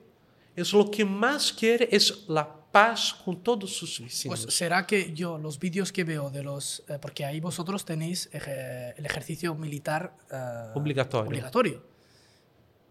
[0.61, 4.41] es lo que más quiere es la paz con todos sus vecinos.
[4.45, 6.83] Pues será que yo, los vídeos que veo de los.
[6.87, 11.27] eh, porque ahí vosotros tenéis eje- el ejercicio militar eh, Obligatorio.
[11.27, 11.83] obligatorio.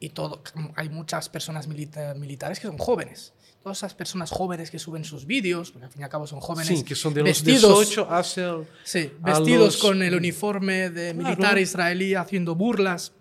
[0.01, 0.43] Y todo,
[0.77, 3.33] hay muchas personas milita- militares que son jóvenes.
[3.63, 6.39] Todas esas personas jóvenes que suben sus vídeos, porque al fin y al cabo son
[6.41, 6.69] jóvenes.
[6.79, 8.51] sí, que son de los vestidos, 18 hacia...
[8.51, 11.29] el- Sí, vestidos los- con el uniforme de Claro.
[11.29, 13.13] militar israelí haciendo burlas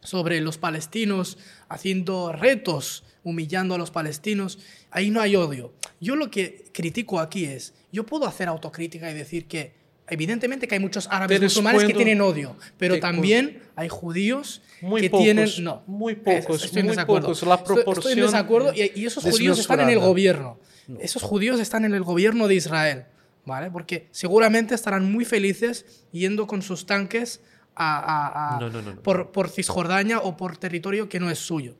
[0.00, 4.58] sobre los palestinos, haciendo retos, humillando a los palestinos.
[4.90, 5.72] Ahí no hay odio.
[6.00, 9.74] Yo lo que critico aquí es, yo puedo hacer autocrítica y decir que
[10.08, 15.10] evidentemente que hay muchos árabes musulmanes que tienen odio, pero también hay judíos Muy que
[15.10, 15.48] pocos, tienen...
[15.60, 17.28] No, muy pocos, estoy en muy desacuerdo.
[17.28, 17.42] pocos.
[17.44, 20.58] La Estoy- Estoy, en proporción desacuerdo y, y esos judíos están en el gobierno.
[21.00, 23.04] Esos judíos están en el gobierno de Israel,
[23.46, 23.70] ¿vale?
[23.70, 27.40] Porque seguramente estarán muy felices yendo con sus tanques
[27.74, 29.02] a, a- a- No, no, no, no.
[29.02, 31.76] Por, por Cisjordania o por territorio que no es suyo.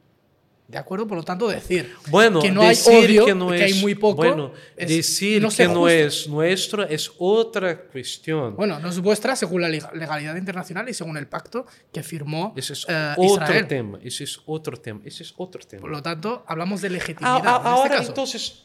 [0.69, 1.07] ¿De acuerdo?
[1.07, 3.83] Por lo tanto, decir Bueno, que no hay decir odio, que no que hay es-
[3.83, 5.89] muy poco, Bueno, es decir no que no justo.
[5.89, 8.57] es nuestro es otra cuestión.
[8.57, 12.55] Bueno, no es vuestra según la leg- legalidad internacional y según el pacto que firmó
[12.57, 13.67] ese es eh, otro Israel.
[13.69, 13.99] tema.
[14.03, 15.01] Ese es otro tema.
[15.05, 15.83] Ese es otro tema.
[15.83, 17.35] Por lo tanto, hablamos de A- legitimidad.
[17.35, 18.09] a- en este ahora, caso.
[18.09, 18.65] entonces,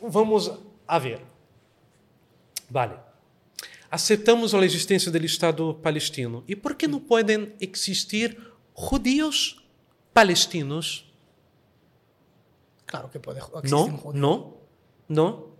[0.00, 0.52] vamos
[0.86, 1.20] a ver.
[2.68, 2.94] Vale.
[3.90, 6.44] Aceptamos a existência do Estado palestino.
[6.46, 8.36] E por que não podem existir
[8.74, 9.64] judíos
[10.12, 11.05] palestinos?
[12.96, 14.20] Claro que puede existir un Não, judío.
[14.20, 14.54] não,
[15.08, 15.56] não.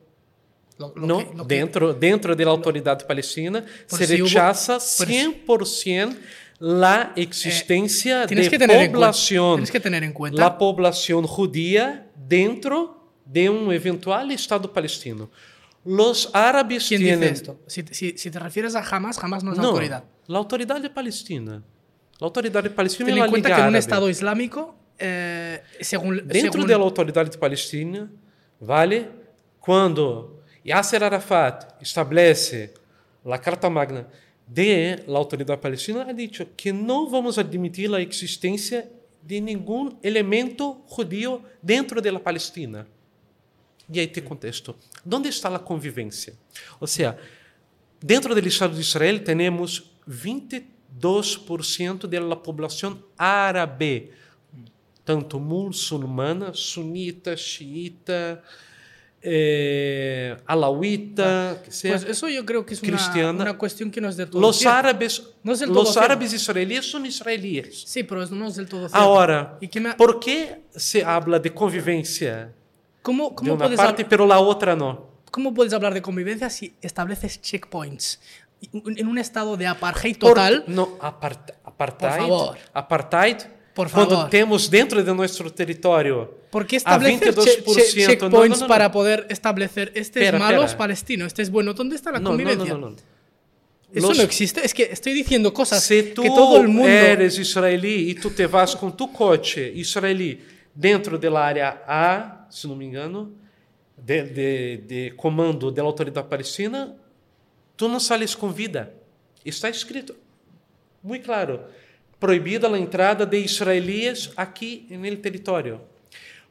[0.78, 1.18] Lo- lo não.
[1.24, 5.12] que- lo que- dentro, dentro da autoridade palestina Por se si hubo- rechaza por si-
[5.12, 6.16] 100%
[6.84, 9.56] a existência Tienes de que, población.
[9.56, 15.30] tienes que tener en cuenta la población judía dentro de un eventual Estado palestino.
[15.84, 17.20] Los árabes quién tienen...
[17.20, 17.60] dice esto.
[17.66, 20.04] Si, si- si te refieres a Hamas, Hamas no es No, autoridad.
[20.26, 21.62] la autoridad palestina.
[22.18, 23.76] La autoridad palestina Ten la en cuenta Liga que en un.
[23.76, 28.10] Estado islámico, eh, según, Dentro según- da autoridade palestina,
[28.60, 29.08] vale?
[29.60, 32.72] Quando Yasser Arafat estabelece
[33.24, 34.06] a Carta Magna
[34.46, 38.88] de la autoridade palestina, ha dicho que não vamos admitir a existência
[39.22, 42.86] de nenhum elemento judío dentro da Palestina.
[43.92, 44.76] E aí te contesto,
[45.12, 46.34] onde está a convivência?
[46.80, 47.18] Ou seja,
[48.00, 54.10] dentro do Estado de Israel temos 22% da população árabe,
[55.06, 58.42] tanto muçulmana, sunita, xiita,
[59.22, 61.92] eh, alauita, que sea.
[61.92, 63.42] Pues eso yo creo que es una, cristiana.
[63.42, 66.04] una cuestión que no es del todo Los árabes, No es del todo los cierto.
[66.04, 67.82] árabes israelíes son israelíes.
[67.86, 68.96] Sí, pero eso no es del todo cierto.
[68.98, 72.52] Ahora, ¿Y qué me- ¿por qué se habla de convivencia
[73.02, 75.06] ¿Cómo, de cómo una puedes parte, pero la otra no?
[75.30, 78.20] ¿Cómo puedes hablar de convivencia si estableces checkpoints?
[78.72, 82.08] En un estado de apartheid Por- total, no, apart- apartheid.
[82.10, 82.58] Por favor.
[82.72, 83.36] Apartheid.
[83.76, 84.30] Por Quando favor.
[84.30, 86.16] temos dentro de nosso território
[86.50, 88.06] ¿por qué a establecer che- che- 22%.
[88.08, 88.66] checkpoints no, no, no.
[88.66, 91.74] para poder establecer este es malo, es palestino, este es bueno?
[91.74, 92.72] ¿Dónde está la no, no, convivencia?
[92.72, 92.96] no, no.
[93.92, 94.64] Eso Los- no existe.
[94.64, 96.88] Es que estoy diciendo cosas Se tu que todo el mundo.
[96.88, 100.40] eres israelí e tu te vas com tu coche israelí
[100.74, 103.30] dentro da área A, se não me engano,
[103.96, 106.96] de, de, de comando da autoridade palestina,
[107.76, 108.92] tu não sales com vida.
[109.44, 110.16] Está escrito
[111.02, 111.60] muito claro.
[112.18, 115.80] Proibida a entrada de israelíes aqui no território.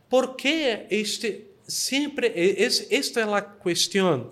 [0.07, 4.29] ¿Por qué este siempre es esta es la cuestión?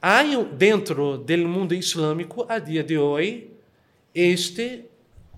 [0.00, 3.50] Hay dentro del mundo islámico a día de hoy
[4.14, 4.88] este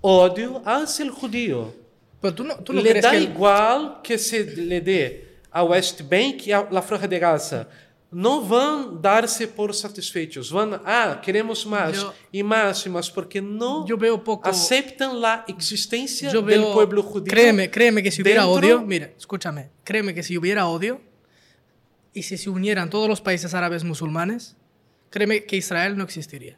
[0.01, 1.73] odio hacia el judío.
[2.21, 3.21] Pero tú no, tú no le da que.
[3.21, 7.67] igual que se le dé a West Bank e a la Franja de Gaza.
[8.11, 10.49] Não vão dar-se por satisfeitos.
[10.49, 13.85] Vão, ah, queremos mais Yo- e mais e mais, porque não
[14.23, 14.49] poco.
[14.49, 17.29] aceptan la existencia del pueblo judío.
[17.29, 18.81] Créeme, créeme que si hubiera odio.
[18.81, 19.69] Mira, escúchame.
[19.83, 21.01] Créeme que si hubiera odio
[22.11, 24.55] y si se unieran todos los países árabes musulmanes,
[25.11, 26.57] créeme que Israel no existiría.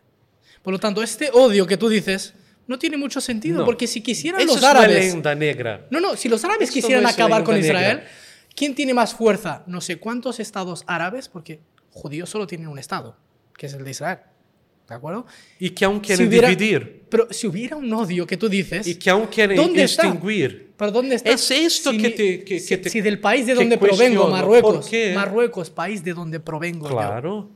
[0.64, 2.34] Por lo tanto, este odio que tú dices
[2.66, 3.60] no tiene mucho sentido.
[3.60, 3.66] No.
[3.66, 4.98] Porque si quisieran Eso los es una árabes.
[5.00, 5.86] leyenda negra.
[5.90, 8.04] No, no, si los árabes quisieran no es acabar con Israel.
[8.56, 9.64] ¿Quién tiene más fuerza?
[9.68, 11.60] No sé cuántos estados árabes, porque
[11.92, 13.16] judíos solo tienen un estado,
[13.58, 14.20] que es el de Israel.
[14.88, 15.26] ¿De acuerdo?
[15.58, 17.06] Y que aún quieren hubiera- dividir.
[17.10, 20.04] Pero si hubiera un odio que tú dices, Y que aún quieren ¿Dónde está?
[20.08, 20.74] extinguir.
[20.76, 21.30] ¿pero dónde está?
[21.30, 23.78] Es esto Si que mi- te- que- si, que te- si del país de donde
[23.78, 24.90] provengo, Marruecos.
[25.16, 27.50] Marruecos, país de donde provengo, yo, Claro.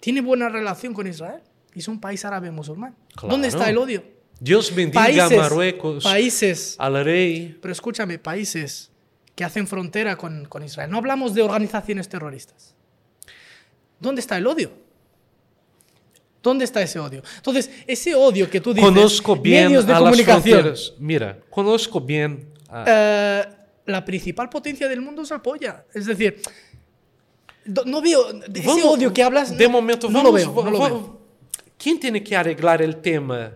[0.00, 1.40] tiene buena relación con Israel
[1.74, 2.96] es un país árabe musulmán.
[3.14, 3.28] Claro.
[3.28, 4.02] ¿Dónde está el odio?
[4.40, 7.58] Dios bendiga Países, a Marruecos, países al rey.
[7.62, 8.89] Pero escúchame, países
[9.40, 10.90] que hacen frontera con, con Israel.
[10.90, 12.74] No hablamos de organizaciones terroristas.
[13.98, 14.70] ¿Dónde está el odio?
[16.42, 17.22] ¿Dónde está ese odio?
[17.36, 20.92] Entonces, ese odio que tú dices, Conozco bien medios de a las comunicación, fronteras.
[20.98, 23.48] Mira, conozco bien a- eh,
[23.86, 25.86] la principal potencia del mundo se apoya.
[25.94, 26.42] Es decir,
[27.86, 29.56] no veo ese Vamos- odio que hablas.
[29.56, 30.64] De momento, no vamos, lo veo.
[30.64, 31.20] no lo veo.
[31.78, 33.54] ¿Quién tiene que arreglar el tema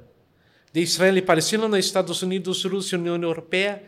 [0.73, 3.83] de Israel y Palestina en Estados Unidos, Rusia, Unión Europea?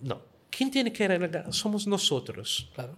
[0.00, 0.33] No.
[0.56, 2.70] Quem tem que renegar somos nós outros.
[2.76, 2.96] Claro.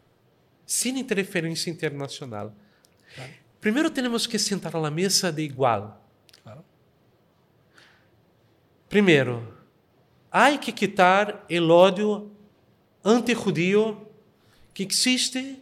[0.66, 2.54] Sem interferência internacional.
[3.14, 3.32] Claro.
[3.58, 6.06] Primeiro temos que sentar à mesa de igual.
[6.42, 6.62] Claro.
[8.90, 9.56] Primeiro,
[10.30, 12.30] há que quitar o ódio
[13.02, 14.06] anti-judio
[14.74, 15.58] que existe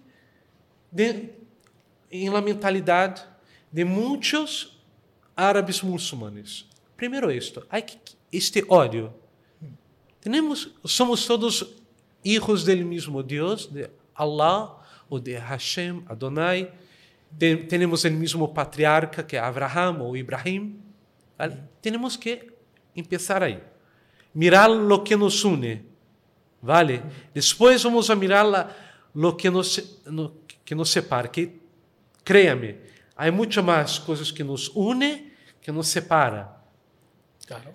[2.11, 3.25] em la mentalidade
[3.73, 4.83] de muitos
[5.37, 6.69] árabes muçulmanos.
[6.97, 7.99] Primeiro isto, há que
[8.33, 9.15] este ódio.
[9.63, 9.69] Mm.
[10.21, 11.84] Temos, somos todos
[12.25, 14.77] hijos del mismo Dios, de Allah
[15.09, 16.73] o de Hashem, Adonai.
[17.39, 20.81] Te- tenemos el mismo patriarca que Abraham o Ibrahim.
[21.39, 21.59] ¿vale?
[21.81, 22.53] Tenemos que
[22.95, 23.63] empezar ahí.
[24.33, 25.85] Mirar lo que nos une,
[26.61, 27.03] ¿vale?
[27.33, 28.77] Después vamos a mirar la-
[29.15, 30.33] lo que nos, no-
[30.65, 31.31] que nos separa.
[31.31, 31.61] Que,
[32.25, 32.79] créame,
[33.17, 36.63] hay muchas más cosas que nos une que nos separa.
[37.47, 37.75] Claro.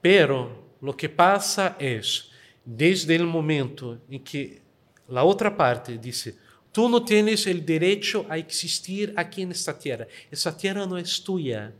[0.00, 2.30] Pero lo que pasa es,
[2.76, 4.60] desde el momento en que
[5.08, 6.36] la otra parte dice,
[6.70, 11.22] tú no tienes el derecho a existir aquí en esta tierra, esa tierra no es
[11.24, 11.72] tuya.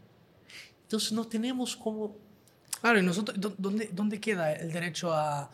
[0.84, 2.16] Entonces no tenemos como...
[2.80, 5.50] Claro, y nosotros, ¿dó- ¿dónde, dónde queda el derecho a,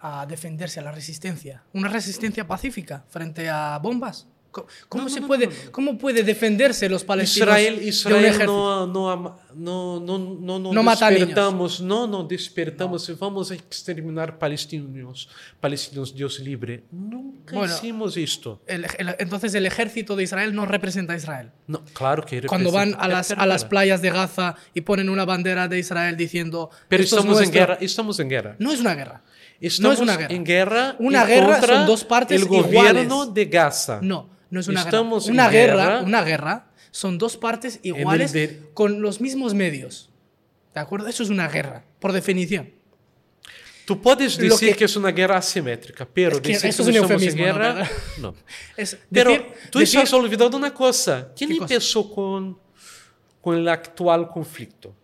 [0.00, 1.62] a defenderse, a la resistencia?
[1.74, 4.26] ¿Una resistencia pacífica frente a bombas?
[4.50, 5.52] ¿Cómo, No, se no, puede, no.
[5.70, 10.58] ¿Cómo puede defenderse los palestinos Israel, de un Israel no, no, ama- no, no, no,
[10.58, 15.28] no, No despertamos, no, no despertamos y vamos a exterminar palestinos,
[15.60, 16.84] palestinos, Dios libre.
[16.90, 18.62] Nunca Bueno, hicimos esto.
[18.66, 21.50] El- el- entonces el ejército de Israel no representa a Israel.
[21.66, 25.08] No, claro que Cuando van representa- a las, a las playas de Gaza y ponen
[25.08, 26.70] una bandera de Israel diciendo...
[26.88, 27.60] Pero "Esto es estamos en nuestro".
[27.60, 28.56] guerra, estamos en guerra.
[28.58, 29.22] No es una guerra.
[29.60, 30.34] Estamos una guerra.
[30.34, 33.34] en guerra Una guerra contra son dos partes el gobierno iguales.
[33.34, 33.98] de Gaza.
[34.02, 35.34] No, no es una Estamos guerra.
[35.34, 36.00] Una guerra, guerra.
[36.02, 40.10] una guerra son dos partes iguales de- con los mismos medios.
[40.74, 41.08] ¿De acuerdo?
[41.08, 42.70] Eso es una guerra, por definición.
[43.84, 44.84] Tú puedes decir que- que...
[44.84, 47.88] es una guerra asimétrica, pero Es que decir eso que es un eufemismo, guerra,
[48.20, 48.34] no.
[48.76, 51.32] Es Pero decir- tú decir- estás olvidando una cosa.
[51.34, 52.58] ¿Quién empezó con,
[53.40, 54.94] con el actual conflicto?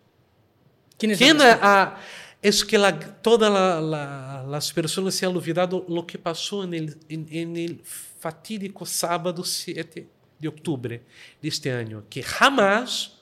[0.98, 1.96] ¿Quién es ¿Quién el ha-
[2.42, 6.74] es que la- todas la- la- las personas se han olvidado lo que pasó en
[6.74, 10.06] el, en, en el fatídico sábado 7
[10.44, 11.02] de octubre
[11.40, 13.18] de este año, que jamás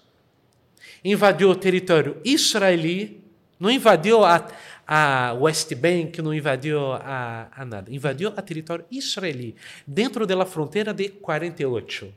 [1.05, 3.23] invadiu o território israelí,
[3.61, 4.49] não invadiu a,
[4.85, 9.55] a West Bank, não invadiu a, a nada, invadiu a território israelí,
[9.87, 12.12] dentro da fronteira de 48.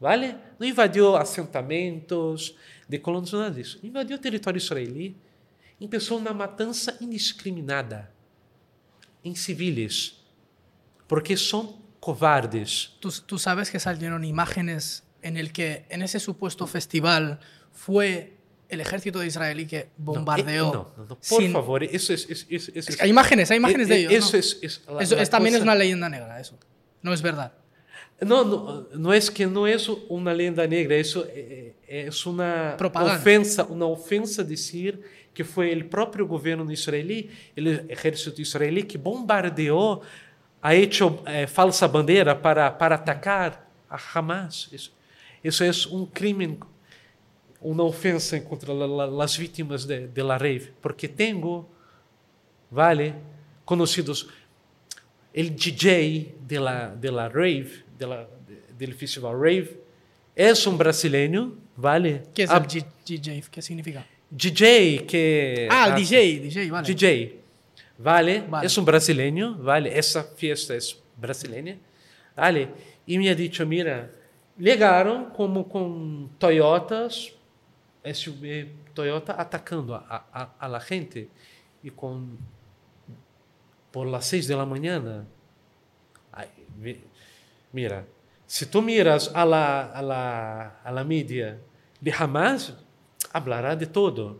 [0.00, 0.36] Vale?
[0.56, 2.54] Não invadiu assentamentos
[2.88, 3.80] de colonos, nada disso.
[3.82, 5.16] Invadiu o território israelí,
[5.80, 8.08] começou na matança indiscriminada
[9.24, 10.22] em civis,
[11.08, 11.77] porque são
[12.12, 12.92] covardes.
[13.00, 17.38] Tú, tú sabes que salieron imágenes en el que en ese supuesto festival
[17.72, 18.32] fue
[18.70, 20.66] el ejército de israelí que bombardeó.
[20.72, 22.28] No, no, no, por sin- favor, eso es...
[22.30, 24.24] es- es- es- Es que hay imágenes, hay imágenes eh, de eh, ellos.
[24.24, 24.38] Eso ¿no?
[24.40, 24.58] es...
[24.62, 26.58] es la- Eso la es- también es una leyenda negra, eso.
[27.02, 27.52] No es verdad.
[28.20, 32.74] No, no, no es que no es una leyenda negra, eso eh, eh, es una
[32.76, 33.16] Propaganda.
[33.20, 35.02] ofensa, una ofensa decir
[35.34, 40.00] que fue el propio gobierno israelí, el ejército israelí que bombardeó,
[40.62, 44.68] a Etio, é, eh, falsa bandeira para, para atacar a Hamas.
[44.72, 44.92] Isso,
[45.42, 46.58] isso é um crime,
[47.60, 48.72] uma ofensa contra
[49.22, 51.66] as vítimas de, de la rave, porque tenho,
[52.70, 53.14] vale,
[53.64, 54.28] conhecidos,
[55.34, 59.76] o DJ de la, de la rave, de la, de, del festival rave,
[60.34, 62.22] é um brasileiro, vale?
[62.34, 63.40] Que é o ah, DJ?
[63.40, 64.04] O que significa?
[64.30, 65.68] DJ que...
[65.70, 66.86] Ah, DJ, DJ, vale.
[66.86, 67.38] DJ
[67.98, 68.44] ¿vale?
[68.48, 68.66] Vale.
[68.66, 69.98] Es un brasileño, ¿vale?
[69.98, 71.76] Esa fiesta es brasileña,
[72.36, 72.68] ¿vale?
[73.06, 74.10] Y me ha dicho, mira,
[74.56, 77.32] llegaron como con Toyotas,
[78.04, 81.28] SUV Toyota atacando a, a- a la gente
[81.82, 82.38] y con
[83.90, 85.24] por las 6 de la mañana.
[86.32, 87.00] Ay, mi-
[87.72, 88.04] mira,
[88.46, 91.58] si tú miras a la, a la, a la media
[92.00, 92.74] de Hamas,
[93.32, 94.38] hablará de todo,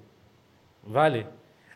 [0.86, 1.26] ¿vale?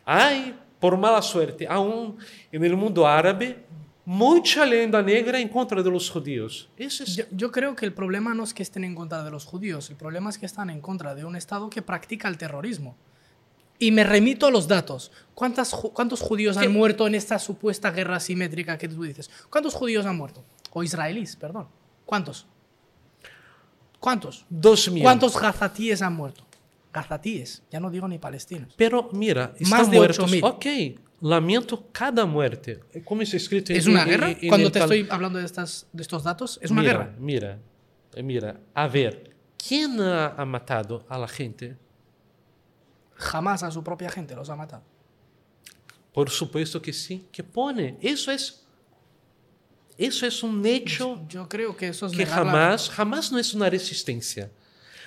[0.05, 2.17] Hay, por mala suerte, aún
[2.51, 3.63] en el mundo árabe,
[4.03, 6.67] mucha leyenda negra en contra de los judíos.
[6.75, 9.31] Eso es Yo, yo creo que el problema no es que estén en contra de
[9.31, 12.37] los judíos, el problema es que están en contra de un Estado que practica el
[12.37, 12.97] terrorismo.
[13.79, 15.09] Y me remito a los datos.
[15.33, 16.65] ¿Cuántas ¿Cuántos judíos ¿Qué?
[16.65, 19.31] han muerto en esta supuesta guerra asimétrica que tú dices?
[19.49, 20.43] ¿Cuántos judíos han muerto?
[20.73, 21.69] O israelíes, perdón.
[22.05, 22.45] ¿Cuántos?
[24.01, 24.45] ¿Cuántos?
[24.49, 25.01] dos mil.
[25.01, 26.43] ¿Cuántos gazatíes han muerto?
[26.93, 28.73] Gazatíes, ya no digo ni palestinos.
[28.77, 30.31] Pero mira, están Más de muertos.
[30.31, 30.43] 8.000.
[30.43, 32.81] Ok, lamento cada muerte.
[33.03, 34.29] Como está escrito en ¿Es una en- guerra?
[34.31, 37.15] en- en Cuando te estoy hablando de, estas, de estos datos, es una mira, guerra.
[37.19, 37.59] Mira,
[38.23, 41.75] mira, a ver, ¿quién ha, matado a la gente?
[43.15, 44.83] Jamás a su propia gente los ha matado.
[46.13, 47.97] Por supuesto que sí, que pone.
[48.01, 48.63] Eso es,
[49.97, 53.51] eso es un hecho Yo creo que eso es que la- jamás, jamás no es
[53.55, 54.51] una resistencia.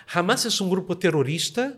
[0.07, 1.75] Jamás es un grupo terrorista,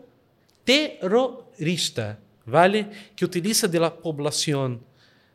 [0.65, 2.91] terrorista, ¿vale?
[3.17, 4.83] Que utiliza de la población.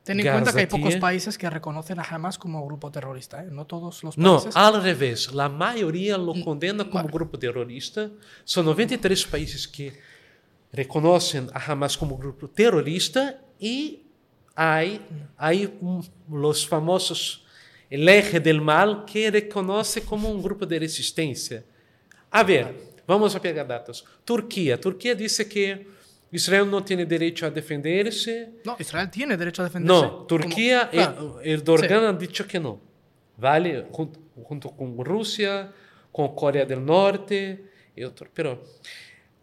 [0.04, 3.48] Ten en cuenta que hay pocos países que reconocen a Hamas como grupo terrorista, ¿eh?
[3.50, 4.56] No todos los No, países.
[4.56, 5.34] al revés.
[5.34, 7.14] La mayoría lo Mm, condena como vale.
[7.14, 8.10] grupo terrorista.
[8.44, 9.94] Son 93 países que
[10.74, 14.02] reconocen a Hamas como grupo terrorista y
[14.56, 15.00] hay,
[15.38, 15.80] hay
[16.30, 17.46] los famosos,
[17.90, 21.64] el eje del mal que reconoce como un grupo de resistencia.
[22.34, 22.74] A ver,
[23.08, 24.04] vamos a pegar datos.
[24.26, 24.80] Turquía.
[24.80, 25.86] Turquía dice que
[26.32, 28.54] Israel no tiene derecho a defenderse.
[28.66, 30.02] No, Israel tiene derecho a defenderse.
[30.02, 31.42] No, Turquía, Como- claro.
[31.42, 32.80] eh, Erdogan ha dicho que no.
[33.38, 33.86] ¿Vale?
[33.92, 35.72] Junto, junto con Rusia,
[36.12, 37.66] con Corea del Norte
[37.96, 38.30] y otro.
[38.34, 38.64] Pero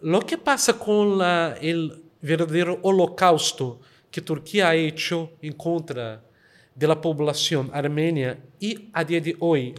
[0.03, 3.81] lo que pasa con la- el verdadero holocausto
[4.11, 6.23] que Turquía ha hecho en contra
[6.75, 9.75] de la población armenia y a día de hoy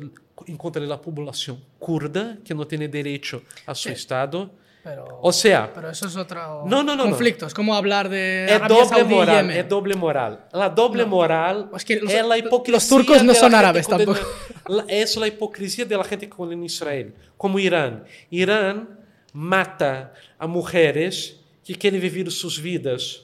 [0.57, 3.93] contra de la población kurda, que no tiene derecho a su Sí.
[3.95, 4.51] Estado.
[4.83, 7.03] Pero, O sea, pero eso es otro No, no, no, no.
[7.03, 7.45] conflicto.
[7.45, 9.57] Es como hablar de É Arabia doble Saudí y moral, Yemen.
[9.57, 10.45] é doble moral.
[10.53, 12.89] La doble moral Es que los- é la los hipocrisia.
[12.89, 14.17] turcos no son árabes tampoco.
[14.67, 17.13] La- Es la hipocresía de la gente que condena Israel.
[17.37, 18.05] Como Irán.
[18.31, 18.89] Irán
[19.33, 23.21] mata a mujeres que querem viver sus vidas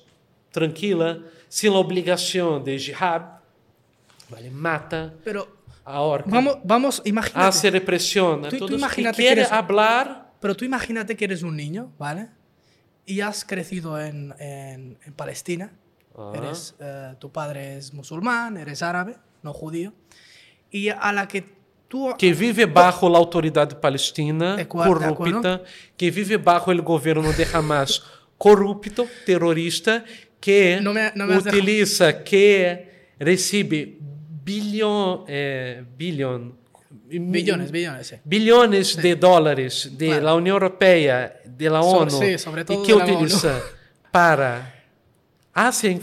[0.51, 3.22] tranquila, sin la obligación de jihad.
[4.30, 5.57] Vale, mata, Pero
[5.88, 7.48] ahorca, vamos, vamos, imagínate.
[7.48, 10.34] hace represión a Tú- tú imagínate que quiere eres- hablar.
[10.40, 12.28] Pero tú imagínate que eres un niño, ¿vale?
[13.06, 15.72] Y has crecido en, en- en Palestina.
[16.18, 16.34] Ah.
[16.36, 19.94] Eres, eh, tu padre es musulmán, eres árabe, no judío.
[20.70, 21.44] Y a la que
[21.88, 22.14] tú...
[22.18, 25.62] que vive bajo la autoridad palestina corrupta,
[25.96, 28.04] que vive bajo el gobierno de Hamas
[28.38, 30.04] corrupto, terrorista,
[30.40, 33.98] que No me- no me has dejado- utiliza, que recibe
[34.48, 36.54] bilhão, eh, é, bilhão
[37.10, 40.38] Bilhões, bilhões, bilhões de dólares da claro.
[40.38, 43.62] União Europeia, da ONU, sobre, e que utiliza
[44.10, 44.74] para
[45.54, 46.00] Ásia.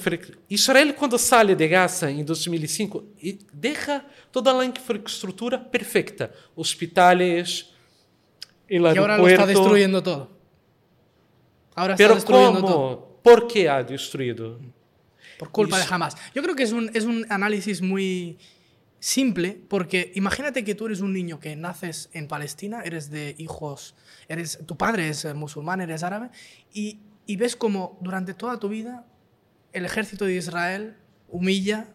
[0.49, 3.03] Israel quando sai de Gaza em 2005
[3.53, 7.72] deixa toda a infraestrutura perfeita, hospitais,
[8.68, 10.28] e agora está destruindo tudo.
[11.74, 13.18] Ahora está Pero como?
[13.22, 14.61] ¿Por que ha destruído?
[15.39, 16.16] Por culpa de Hamas.
[16.35, 18.39] Yo creo que es un, es un análisis muy
[19.01, 23.95] simple, porque imagínate que tú eres un niño que naces en Palestina, eres de hijos,
[24.28, 26.30] eres, tu padre es eh, musulmán, eres árabe,
[26.72, 29.07] y, y ves como durante toda tu vida
[29.72, 30.97] el ejército de Israel
[31.28, 31.93] humilla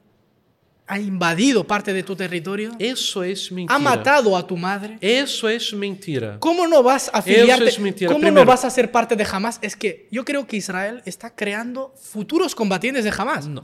[0.91, 3.75] ha invadido parte de tu territorio, Eso es mentira.
[3.75, 4.97] ha matado a tu madre.
[5.01, 6.37] Eso es mentira.
[6.39, 7.53] ¿Cómo no vas a afiliarte?
[7.53, 8.07] Eso es mentira.
[8.07, 9.59] ¿Cómo Primero- no vas a ser parte de Hamas?
[9.61, 13.45] Es que yo creo que Israel está creando futuros combatientes de Hamas.
[13.47, 13.63] No,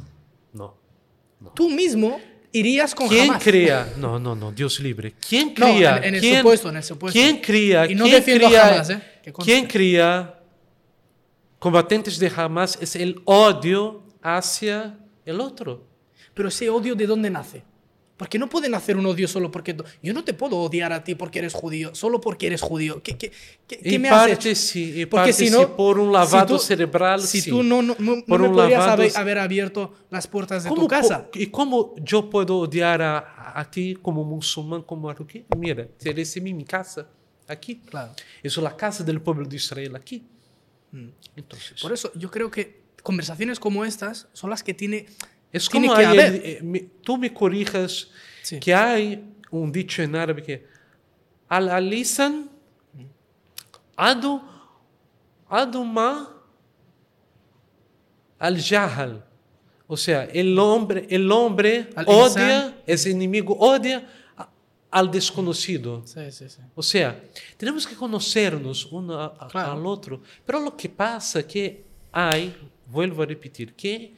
[0.54, 0.78] no.
[1.56, 2.22] Tú mismo
[2.52, 3.44] irías con ¿Quién Hamas.
[3.44, 3.92] cría?
[3.98, 5.16] No, no, no, Dios libre.
[5.28, 5.98] ¿Quién No, cría?
[5.98, 7.20] en- en el ¿Quién, supuesto, en el supuesto.
[7.20, 7.90] ¿Quién cría?
[7.90, 8.68] Y no ¿Quién defiendo a cría?
[8.76, 9.02] Hamas, ¿eh?
[9.44, 10.40] ¿Quién cría
[11.60, 12.78] combatentes de Hamas?
[12.80, 15.88] Es el odio hacia el otro.
[16.36, 17.64] Pero ese odio, ¿de dónde nace?
[18.18, 19.76] Porque no puede nacer un odio solo porque...
[20.02, 23.02] Yo no te puedo odiar a ti porque eres judío, solo porque eres judío.
[23.04, 23.32] ¿Qué, qué,
[23.68, 24.56] qué, qué me has parte hecho?
[24.56, 27.50] sí, en Porque parte si sí, no, por un si lavado tú- cerebral, Si sí.
[27.50, 30.70] tú no, no, no- no Por me podrías lavado- haber, haber abierto las puertas de
[30.70, 31.28] tu ¿Cómo casa.
[31.34, 35.44] ¿Y cómo yo puedo odiar a, a ti como musulmán, como marroquí?
[35.58, 37.10] Mira, te recibí mi casa
[37.50, 37.82] aquí.
[37.90, 38.14] Claro.
[38.42, 40.24] Eso es la casa del pueblo de Israel aquí.
[41.36, 45.08] Entonces, Por eso yo creo que conversaciones como estas son las que tiene...
[45.58, 48.10] es como que hay eh, me- tú me corrijas
[48.44, 48.60] Sí.
[48.60, 50.66] que hay un dicho en árabe que
[51.48, 52.50] al alisan
[53.96, 54.42] adu
[55.50, 56.32] aduma
[58.40, 59.24] al jahal.
[59.88, 64.08] O sea, el hombre, el hombre Al odia, ese enemigo odia
[64.92, 66.02] al desconocido.
[66.06, 66.62] Sí, sí, sí.
[66.74, 67.22] O sea,
[67.58, 69.72] tenemos que conocernos uno a- a- Claro.
[69.74, 70.22] al otro.
[70.46, 72.56] Pero lo que pasa es que hay,
[72.88, 74.16] vuelvo a repetir, que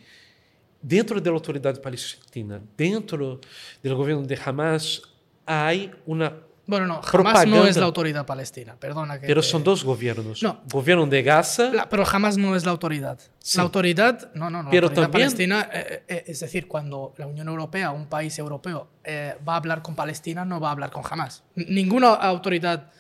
[0.82, 3.40] dentro de la autoridad palestina, dentro
[3.84, 5.02] del gobierno de Hamas,
[5.46, 6.34] hay una...
[6.70, 7.58] Bueno, no, jamás Propaganda.
[7.60, 9.26] no es la autoridad palestina, perdona que...
[9.28, 10.44] Pero te- son dos gobiernos.
[10.44, 10.60] No.
[10.70, 13.18] Gobierno de Gaza, La- pero jamás no es la autoridad.
[13.40, 13.58] Sí.
[13.58, 14.70] La autoridad, no, no, no.
[14.70, 18.38] Pero la autoridad también- palestina, eh, eh, es decir, cuando la Unión Europea, un país
[18.38, 21.44] europeo, eh, va a hablar con Palestina, no va a hablar con Hamas.
[21.56, 22.92] N- Ninguna autoridad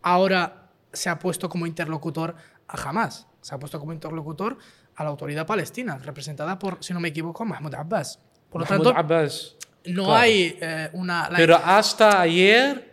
[0.00, 2.34] ahora se ha puesto como interlocutor
[2.68, 3.26] a Hamas.
[3.42, 4.56] Se ha puesto como interlocutor
[5.00, 8.18] a la autoridad palestina, representada por, si no me equivoco, Mahmoud Abbas.
[8.50, 9.56] Por lo Mahmoud tanto, Abbas.
[9.86, 10.14] no claro.
[10.20, 11.30] hay eh, una...
[11.30, 12.90] la- Pero hasta ayer,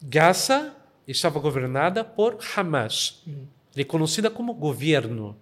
[0.00, 0.74] Gaza
[1.06, 3.22] estaba gobernada por Hamas,
[3.74, 5.36] reconocida como gobierno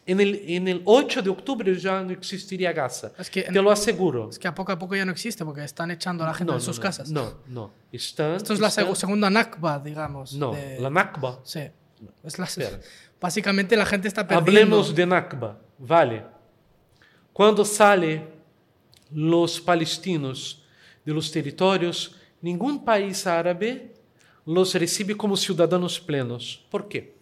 [0.07, 3.11] en el, en el 8 de octubre ya no existiría Gaza.
[3.17, 4.29] Es que- Te lo aseguro.
[4.29, 6.51] Es que a poco a poco ya no existe porque están echando a la gente
[6.51, 7.09] no, de no, sus no, casas.
[7.09, 7.71] No, no.
[7.91, 10.33] Están, Esto es la seg- segunda Nakba, digamos.
[10.33, 11.39] No, de- la Nakba.
[11.43, 11.61] Sí.
[12.23, 12.79] Es la- Espera.
[13.20, 14.51] Básicamente la gente está perdiendo.
[14.51, 16.24] Hablemos de Nakba, vale.
[17.34, 18.28] Cuando sale
[19.11, 20.66] los palestinos
[21.03, 23.93] de los territorios, ningún país árabe
[24.45, 26.66] los recibe como ciudadanos plenos.
[26.70, 27.16] ¿Por qué?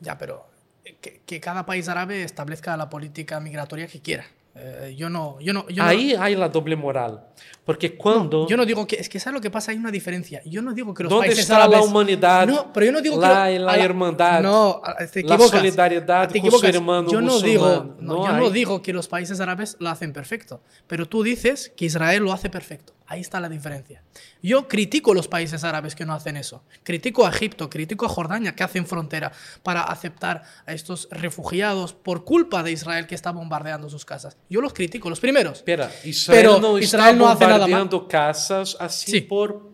[0.00, 0.46] Ya, pero
[1.00, 4.26] que, que cada país árabe establezca la política migratoria que quiera.
[4.58, 7.22] Eh, yo no, yo no, yo no- Ahí hay la doble moral.
[7.64, 8.46] Porque cuando...
[8.48, 10.40] yo no digo que es que sabes lo que pasa hay una diferencia.
[10.46, 12.46] Yo no digo que los ¿Dónde países está árabes la humanidad?
[12.46, 14.40] No, pero yo no digo que la, lo- la a hermandad.
[14.42, 15.50] No, te la equivocas.
[15.50, 16.74] solidaridad Te con su equivocas.
[16.74, 17.50] hermano yo no musulmán.
[17.50, 21.22] digo, no, No yo no digo que los países árabes lo hacen perfecto, pero tú
[21.22, 22.94] dices que Israel lo hace perfecto.
[23.08, 24.02] Ahí está la diferencia.
[24.42, 26.64] Yo critico los países árabes que no hacen eso.
[26.82, 29.30] Critico a Egipto, critico a Jordania que hacen frontera
[29.62, 34.36] para aceptar a estos refugiados por culpa de Israel que está bombardeando sus casas.
[34.50, 35.58] Yo los critico, los primeros.
[35.58, 39.20] Espera, Israel Pero no Israel está no hace nada bombardeando casas assim Sí.
[39.20, 39.70] por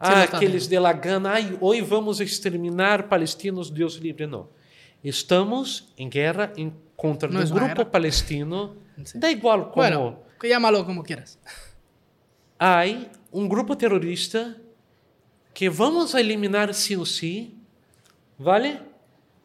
[0.00, 0.68] ah, aqueles haciendo.
[0.70, 4.48] de la gana, ai, hoy vamos a exterminar palestinos, Deus livre, não.
[5.04, 6.52] Estamos em guerra
[6.96, 7.90] contra No una grupo guerra.
[7.90, 8.74] palestino.
[9.04, 9.18] Sí.
[9.18, 11.38] Da igual como Bueno, que llámalo como quieras.
[12.58, 14.56] Hay um grupo terrorista
[15.54, 17.54] que vamos a eliminar sim ou sim,
[18.38, 18.80] vale?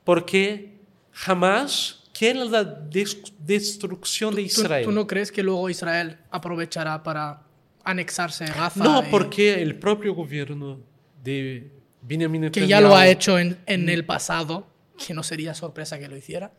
[0.03, 0.69] porque
[1.11, 4.85] jamás quiere la des- destrucción de ¿Tú, Israel.
[4.85, 7.43] tú no crees que luego Israel aprovechará para
[7.83, 8.83] anexarse Gaza?
[8.83, 10.79] No, y- porque el propio gobierno
[11.23, 12.69] de Benjamin que Netanyahu...
[12.69, 16.51] ya lo ha hecho en, en el pasado, que no sería sorpresa que lo hiciera.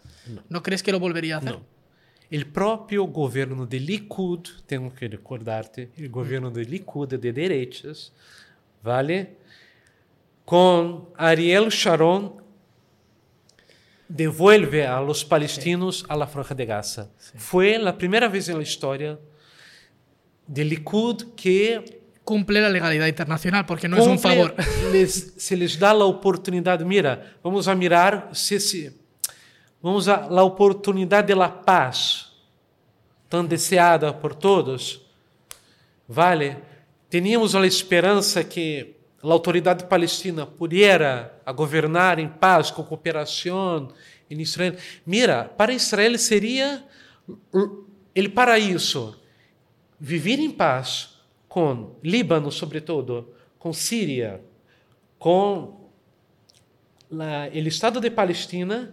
[0.49, 1.53] ¿No, crees que lo volvería a hacer?
[1.53, 1.63] No.
[2.33, 8.11] o próprio governo de Likud, tenho que recordar-te, o governo de Likud de direitas,
[8.83, 9.37] vale?
[10.45, 12.39] Com Ariel Sharon
[14.09, 17.11] devolve a los palestinos a la franja de Gaza.
[17.37, 19.19] Foi a primeira vez na história
[20.49, 24.55] de Likud que cumple a legalidade internacional porque não é um favor.
[24.91, 29.02] Les, se lhes dá a oportunidade, mira, vamos a mirar se, se
[29.83, 32.33] vamos a la oportunidad de la paz
[33.29, 35.01] tan deseada por todos,
[36.07, 36.59] vale?
[37.09, 43.89] Teníamos la esperanza que la autoridad palestina pudiera a governar em paz, com cooperação
[44.29, 44.77] em Israel.
[45.07, 46.85] Mira, para Israel seria
[47.53, 49.17] o paraíso
[49.99, 51.19] viver em paz
[51.49, 54.43] com Líbano, sobretudo, com Síria,
[55.19, 55.89] com
[57.11, 58.93] o Estado de Palestina,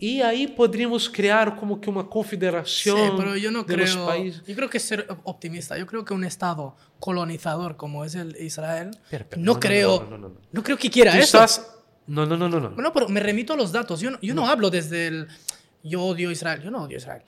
[0.00, 4.06] e aí poderíamos criar como que uma confederação Sí, pero yo no de los creo.
[4.06, 4.42] países.
[4.46, 5.76] Yo creo que ser optimista.
[5.76, 9.60] Yo creo que un Estado colonizador como es el Israel, Espera, espera, no, no, no,
[9.60, 10.40] creo, no, no, no, no.
[10.52, 11.36] no creo que quiera Tú eso.
[11.44, 11.76] estás...
[12.06, 12.70] No, no, no, no, no.
[12.70, 14.00] Bueno, pero me remito a los datos.
[14.00, 14.48] Yo no, yo no.
[14.48, 15.28] hablo desde el.
[15.84, 16.60] Yo odio Israel.
[16.64, 17.22] Yo no odio Israel.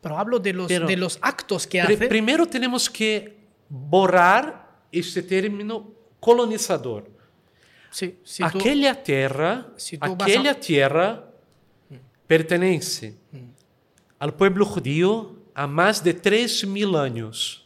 [0.00, 1.96] Pero hablo de los, Pero- de los actos que hace.
[2.08, 3.36] Primeiro temos que
[3.68, 7.10] borrar este término colonizador.
[7.90, 11.24] Sí, si tú- aquela terra, si tú aquela a- terra
[12.32, 13.14] pertence
[14.18, 15.10] ao pueblo judío
[15.54, 17.60] há mais de 3 mil anos.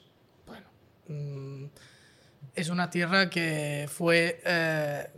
[2.54, 5.10] es una tierra que fue eh,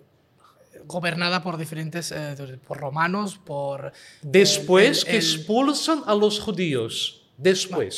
[0.86, 2.10] gobernada por diferentes.
[2.12, 2.34] eh,
[2.66, 3.92] por romanos, por.
[4.22, 7.22] Depois el- que el- expulsam a los judíos.
[7.38, 7.96] Depois.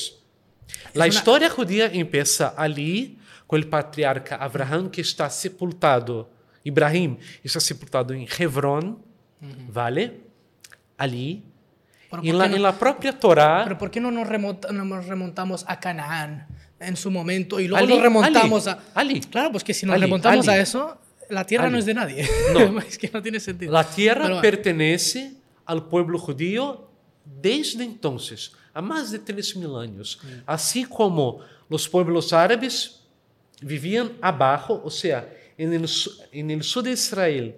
[0.95, 6.29] A una- história judia empieza ali com o patriarca Abraham que está sepultado.
[6.65, 8.99] Ibrahim está sepultado em Hebron,
[9.73, 10.03] vale?
[10.03, 10.11] Ali.
[10.13, 10.30] Pero
[11.07, 11.43] E
[12.11, 14.85] ¿por na, qué no- em la própria Torá, Pero ¿por qué no nos, remonta- no
[14.85, 16.47] nos remontamos a Canaán
[16.81, 19.01] en su momento y luego Ali, nos remontamos Ali, a...
[19.01, 19.21] Ali.
[19.21, 20.99] Claro, pues que si nos Ali, remontamos a eso,
[21.29, 22.29] la tierra no es de nadie.
[22.53, 22.79] No.
[22.89, 23.73] es que no tiene sentido.
[23.73, 25.35] La tierra Pero pertenece
[25.67, 26.91] al pueblo judío
[27.25, 30.19] desde entonces, há más de 3.000 años.
[30.47, 33.03] Así como los pueblos árabes
[33.63, 35.89] vivían abajo, o sea, en el,
[36.33, 37.57] en el sur de Israel,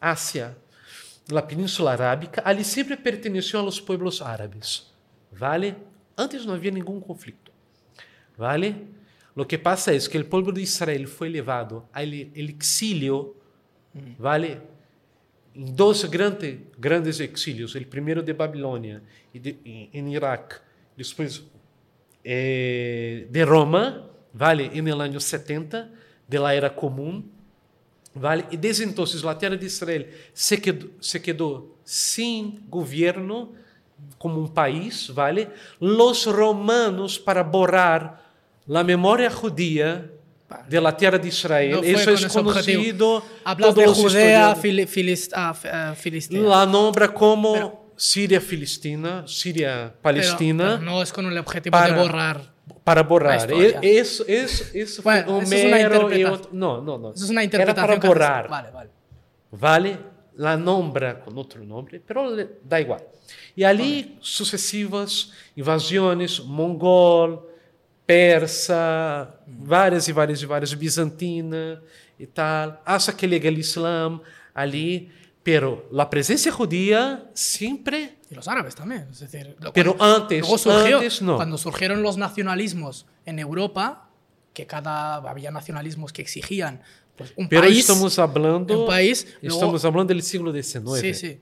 [0.00, 0.54] hacia
[1.30, 4.92] na Península Arábica, ali sempre pertenceu aos pueblos árabes.
[5.32, 5.76] Vale?
[6.16, 7.50] Antes não havia nenhum conflito.
[8.36, 8.88] Vale?
[9.34, 13.34] O que passa é que o povo de Israel foi levado ao exílio,
[14.18, 14.60] vale?
[15.54, 19.02] Em dois grandes, grandes exílios, o primeiro de Babilônia
[19.32, 20.56] e de, em, em Iraque,
[20.96, 21.42] depois
[22.24, 24.70] eh, de Roma, vale?
[24.72, 25.90] Em no ano 70,
[26.28, 27.24] de la era comum,
[28.14, 28.44] ¿Vale?
[28.50, 33.50] Y desde entonces la tierra de Israel se quedó, se quedó sin gobierno
[34.18, 35.50] como un país, ¿vale?
[35.80, 38.22] Los romanos para borrar
[38.66, 40.10] la memoria judía
[40.68, 41.72] de la tierra de Israel.
[41.72, 43.24] no Eso con es conocido.
[43.44, 46.40] Hablas de Judea, Fili- ah, ah, Filistea.
[46.40, 51.72] La nombra como Pero- Siria Filistina, Siria Pero- Palestina, pero no es con el objetivo
[51.72, 52.53] para- de borrar
[52.84, 53.48] para borrar.
[53.82, 56.50] Isso, isso, isso bueno, foi um é es e outro.
[56.52, 57.12] Não, não, não.
[57.12, 57.84] Isso é uma interpretação.
[57.84, 58.48] Era para borrar.
[58.48, 58.90] Vale, vale.
[59.50, 59.98] Vale
[60.36, 63.00] la nombra com outro nome, mas dá igual.
[63.56, 67.48] E ali sucessivas invasões mongol,
[68.06, 69.64] persa, hum.
[69.64, 71.82] várias e várias e várias, bizantina
[72.18, 74.20] e tal, acha que liga o Islam
[74.54, 75.10] ali,
[75.42, 79.06] pero a presença judia sempre Y los árabes también.
[79.10, 81.36] Es decir, pero cuando- antes, luego surgió, antes no.
[81.36, 84.08] Cuando surgieron los nacionalismos en Europa,
[84.52, 86.80] que cada había nacionalismos que exigían
[87.16, 87.78] pues, un Pero país.
[87.78, 91.00] estamos hablando, un país, luego- estamos hablando del siglo XIX.
[91.00, 91.40] Sí, sí.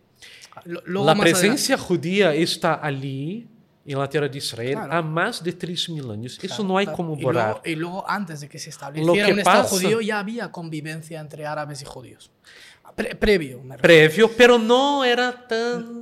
[0.65, 3.49] Luego La presencia judía está allí,
[3.87, 4.93] en la tierra de Israel, Claro.
[4.93, 6.35] há más de 3.000 años.
[6.35, 6.65] Eso adelante.
[6.65, 6.97] no hay Claro.
[6.97, 7.47] como Y borrar.
[7.49, 10.53] luego, y luego, antes de que se estableciera que un Estado pasa- judío, ya había
[10.53, 12.31] convivencia entre árabes y judíos.
[12.95, 13.63] Pre- previo.
[13.81, 16.02] Prévio, pero no era tan...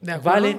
[0.00, 0.42] ¿De acuerdo?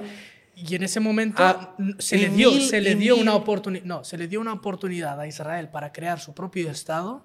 [0.54, 3.84] Y en ese momento Ah, se le dio, mil- se le dio mil- una oportunidad.
[3.84, 7.24] No, se le dio una oportunidad a Israel para crear su propio Estado,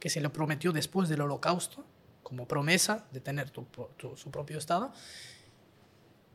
[0.00, 1.86] que se le prometió después del Holocausto,
[2.22, 4.92] como promesa de tener tu pro- tu- su propio Estado.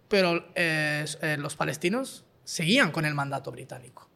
[0.08, 4.10] Pero eh, eh, los palestinos seguían con el mandato británico.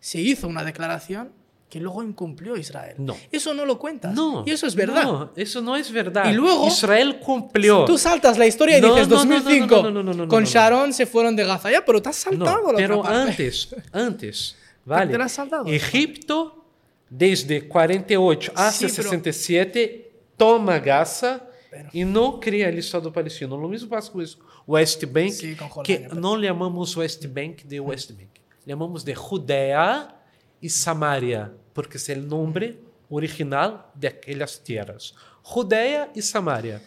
[0.00, 1.32] Se hizo una declaración
[1.70, 2.96] que luego incumplió Israel.
[2.98, 3.16] No.
[3.30, 4.12] Eso no lo cuentas.
[4.12, 4.42] No.
[4.44, 5.04] Y eso es verdad.
[5.04, 6.28] No, eso no es verdad.
[6.28, 7.84] Y luego- Israel cumplió.
[7.84, 10.12] Tú saltas la historia y No, dices no, no, no, 2005 no, no, no, no,
[10.24, 10.42] no, con.
[10.44, 14.56] Sharon se fueron de Gaza ya, pero te has No, saltado la pero antes, antes,
[14.84, 15.16] vale.
[15.16, 15.64] te has saltado.
[15.66, 16.64] Egipto,
[17.08, 21.44] desde 48 hasta Sí, pero- 67, toma Gaza
[21.92, 23.56] y no crea el Estado palestino.
[23.56, 24.38] Lo mismo pasa con eso.
[24.66, 28.28] West Bank, Sí, que pero- no llamamos West Bank de West Bank,
[28.66, 30.16] llamamos de Judea
[30.60, 35.14] y Samaria, porque es el nombre original de aquellas tierras.
[35.42, 36.80] Judea y Samaria.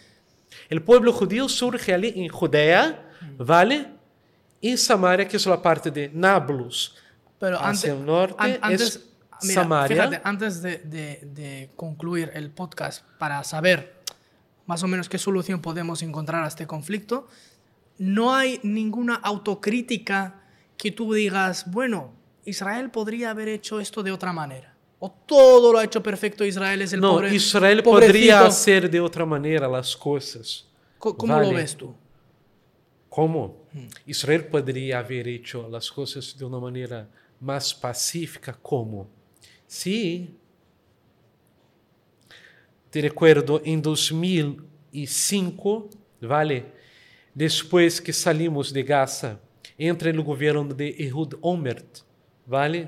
[0.69, 3.87] El pueblo judío surge ali en Judea, ¿vale?
[4.61, 6.95] Y Samaria, que es la parte de Nablus,
[7.39, 9.09] Pero hacia antes, el norte, an- antes, es
[9.43, 10.03] mira, Samaria.
[10.07, 14.01] Fíjate, antes de, de- de concluir el podcast, para saber
[14.65, 17.27] más o menos qué solución podemos encontrar a este conflicto,
[17.97, 20.41] no hay ninguna autocrítica
[20.77, 22.13] que tú digas, bueno,
[22.45, 24.72] Israel podría haber hecho esto de otra manera.
[25.05, 27.35] O todo lo ha hecho perfecto Israel, es el no, pobre.
[27.35, 28.13] Israel pobrecito.
[28.13, 30.65] podría hacer de otra manera las cosas.
[30.97, 31.55] Co- ¿Cómo lo Vale.
[31.57, 31.93] ves tú?
[33.09, 33.65] ¿Cómo?
[34.05, 37.09] Israel podría haber hecho las cosas de una manera
[37.41, 38.57] más pacífica.
[38.61, 39.09] ¿Cómo?
[39.67, 40.37] Sí.
[42.89, 45.89] Te recuerdo, en 2005,
[46.21, 46.65] ¿vale?
[47.33, 49.37] Después que salimos de Gaza,
[49.77, 51.97] entra el gobierno de Ehud Olmert,
[52.45, 52.87] ¿vale?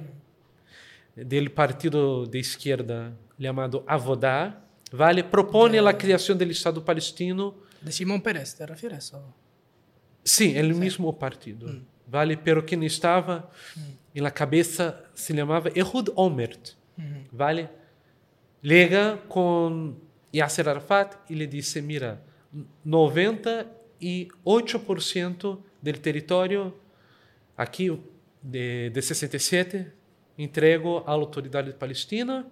[1.15, 4.61] del partido de esquerda chamado Avodá,
[4.91, 7.55] vale, propõe a criação do Estado palestino.
[7.81, 9.13] De Simão Pérez, te refieres?
[9.13, 9.33] Ou...
[10.23, 11.67] Sim, é o mesmo partido.
[11.67, 11.81] Hum.
[12.07, 13.49] Vale, pero quem estava
[14.13, 14.23] em mm.
[14.23, 16.73] na cabeça se chamava Ehud Olmert.
[16.97, 17.03] Hum.
[17.03, 17.23] Mm.
[17.31, 17.69] Vale?
[18.63, 19.95] Liga com
[20.33, 22.21] Yasser Arafat e lhe disse: Mira,
[22.85, 26.73] 98% do território
[27.57, 27.97] aqui
[28.41, 29.87] de, de 67
[30.37, 32.45] entrego a la autoridad palestina,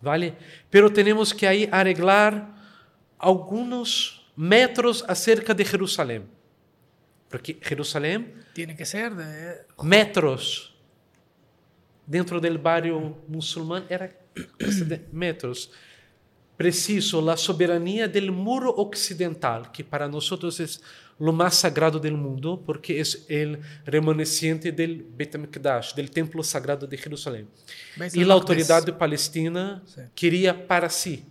[0.00, 0.34] ¿vale?
[0.70, 2.54] Pero tenemos que ahí arreglar
[3.18, 6.26] algunos metros acerca de Jerusalén.
[7.28, 9.66] Porque Jerusalém, Tiene que ser de...
[9.82, 10.74] metros
[12.06, 14.10] dentro del barrio musulmán era
[15.12, 15.70] metros.
[16.56, 20.80] Preciso la soberanía del muro occidental, que para nosotros es
[21.18, 26.86] lo más sagrado del mundo, porque es el remanescente del Bet HaMikdash, del templo sagrado
[26.86, 27.48] de Jerusalén.
[27.96, 28.14] ¿Ves?
[28.14, 28.70] Y El la Maqdis.
[28.70, 30.00] autoridad palestina Sí.
[30.14, 31.24] quería para sí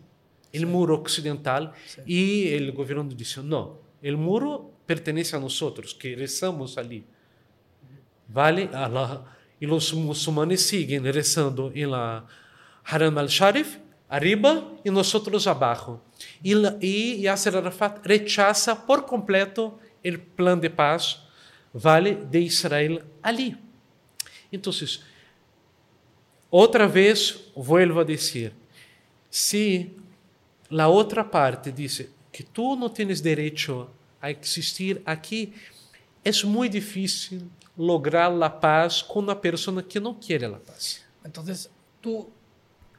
[0.52, 1.72] el muro occidental
[2.06, 7.06] y el gobierno dice, no, el muro pertenece a nosotros, que rezamos allí.
[8.28, 8.70] ¿Vale?
[8.74, 9.26] A la-
[9.60, 12.26] y los musulmanes siguen rezando en la
[12.86, 13.78] Haram al-Sharif,
[14.14, 16.00] arriba e nós outros abaixo.
[16.44, 19.74] E, e Yasser Arafat rechaça por completo
[20.06, 21.20] o plano de paz
[21.74, 23.58] vale de Israel ali.
[24.52, 24.72] Então,
[26.52, 28.54] outra vez, vuelvo a dizer,
[29.32, 29.90] se
[30.70, 33.90] a outra parte diz que tu não tens direito
[34.22, 35.56] a existir aqui,
[36.24, 41.02] é muito difícil lograr a paz com uma pessoa que não quer a paz.
[41.26, 41.44] Então,
[42.00, 42.32] tu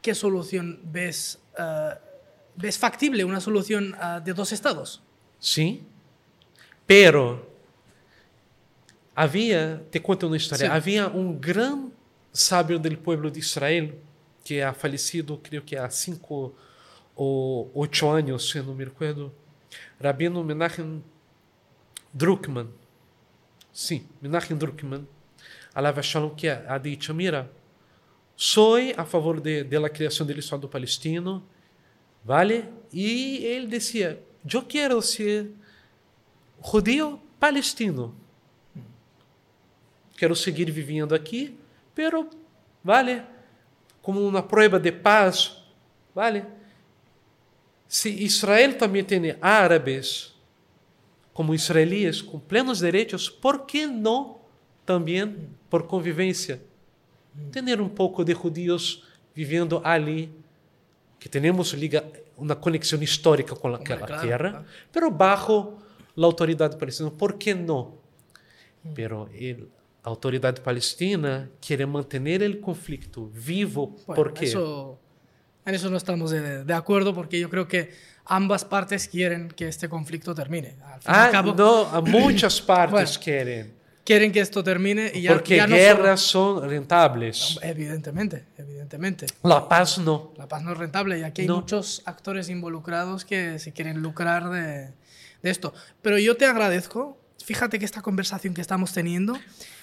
[0.05, 1.39] qué solución ves?
[1.59, 1.95] eh,
[2.57, 5.03] ¿Ves factible una solución eh, de dos estados?
[5.41, 5.83] ¿Sí?
[6.87, 7.49] Pero
[9.15, 10.73] había, te cuento una historia, Sí.
[10.73, 11.91] había un gran
[12.33, 13.95] sabio del pueblo de Israel
[14.45, 16.55] que ha fallecido, creo que há cinco
[17.17, 19.33] o ocho años, si no me recuerdo,
[19.99, 21.01] Rabino Menachem
[22.13, 22.69] Druckmann.
[23.73, 25.07] Sí, Menachem Druckmann,
[25.73, 27.49] alava Shalom, que ha dicho, mira,
[28.37, 31.43] soy a favor de, de creación del Estado palestino,
[32.25, 32.69] ¿vale?
[32.93, 35.51] Y él decía, yo quiero ser
[36.61, 38.15] judío palestino.
[40.17, 41.57] Quero seguir viviendo aqui,
[41.95, 42.29] pero,
[42.83, 43.25] vale,
[44.01, 45.63] como uma prueba de paz,
[46.15, 46.45] vale.
[47.87, 50.35] Se Israel também tem árabes
[51.33, 54.41] como israelíes com plenos direitos, por que não
[54.87, 56.61] também por convivência
[57.53, 59.05] ter um pouco de judíos
[59.35, 60.33] vivendo ali,
[61.19, 62.05] que temos liga
[62.37, 64.65] uma conexão histórica com aquela claro, terra, claro.
[64.93, 65.79] pero bajo
[66.17, 67.11] la autoridade palestina.
[67.11, 67.95] ¿Por qué no?
[68.95, 69.69] Pero el-
[70.05, 73.97] la autoridad palestina quiere mantener el conflicto vivo.
[74.07, 74.45] Bueno, ¿Por qué?
[74.47, 74.99] Eso,
[75.65, 77.91] en eso no estamos de, de acuerdo porque yo creo que
[78.27, 80.77] ambas partes quieren que este conflicto termine.
[80.85, 83.74] Al fin y al Ah, cabo, no, a muchas partes Bueno, quieren.
[84.05, 87.37] Quieren que esto termine y ya, porque ya no guerras son rentables.
[87.37, 89.27] solo- Evidentemente, evidentemente.
[89.43, 90.33] La paz no.
[90.37, 91.57] La paz no es rentable y aquí hay No.
[91.57, 94.91] muchos actores involucrados que se quieren lucrar de,
[95.43, 95.73] de esto.
[96.03, 99.35] Pero yo te agradezco, fíjate que esta conversación que estamos teniendo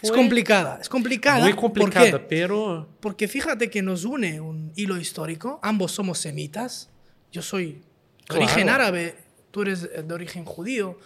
[0.01, 0.79] es Fue complicada.
[0.81, 1.39] Es complicada.
[1.41, 2.19] Muy ¿por complicada, qué?
[2.19, 5.59] pero Porque fíjate que nos une un hilo histórico.
[5.63, 6.89] Ambos somos semitas.
[7.31, 7.81] Yo soy de
[8.27, 8.43] Claro.
[8.45, 9.15] origen árabe,
[9.51, 10.97] tú eres de origen judío.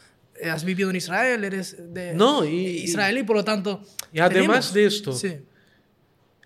[0.42, 3.82] Eh, Has vivido en Israel, eres de No, y- israelí, por lo tanto.
[4.14, 5.34] Y además tenemos- de esto, Sí,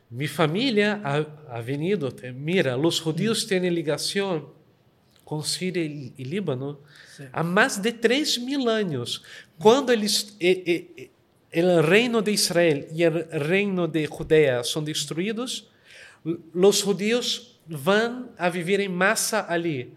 [0.10, 1.26] mi familia ha,
[1.58, 2.14] ha venido.
[2.36, 4.48] Mira, los judíos tienen ligación
[5.24, 6.80] con Siria y, y Líbano
[7.32, 9.24] há más de 3.000 años.
[9.60, 11.12] Quando eles, e- e- e-
[11.52, 15.70] el reino de Israel y el reino de Judea son destruidos,
[16.54, 19.94] los judíos van a vivir en masa allí,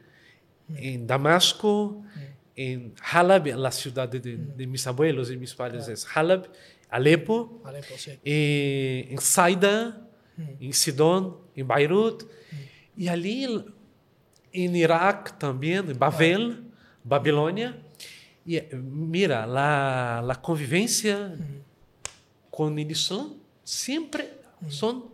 [0.77, 2.03] en Damasco,
[2.57, 6.49] en Halab, la ciudad de, de mis abuelos y mis padres es Halab,
[6.91, 8.19] Alepo, Alepo, sí.
[8.25, 10.07] eh, en Saida,
[10.61, 12.25] en Sidón, en Beirut,
[12.97, 13.47] y allí
[14.53, 16.65] en Irak también, en Babel,
[17.03, 17.79] Babilônia.
[18.47, 21.39] E eh, mira, la, la convivência
[22.51, 23.35] com o Islã
[23.65, 24.29] sempre
[24.69, 25.13] são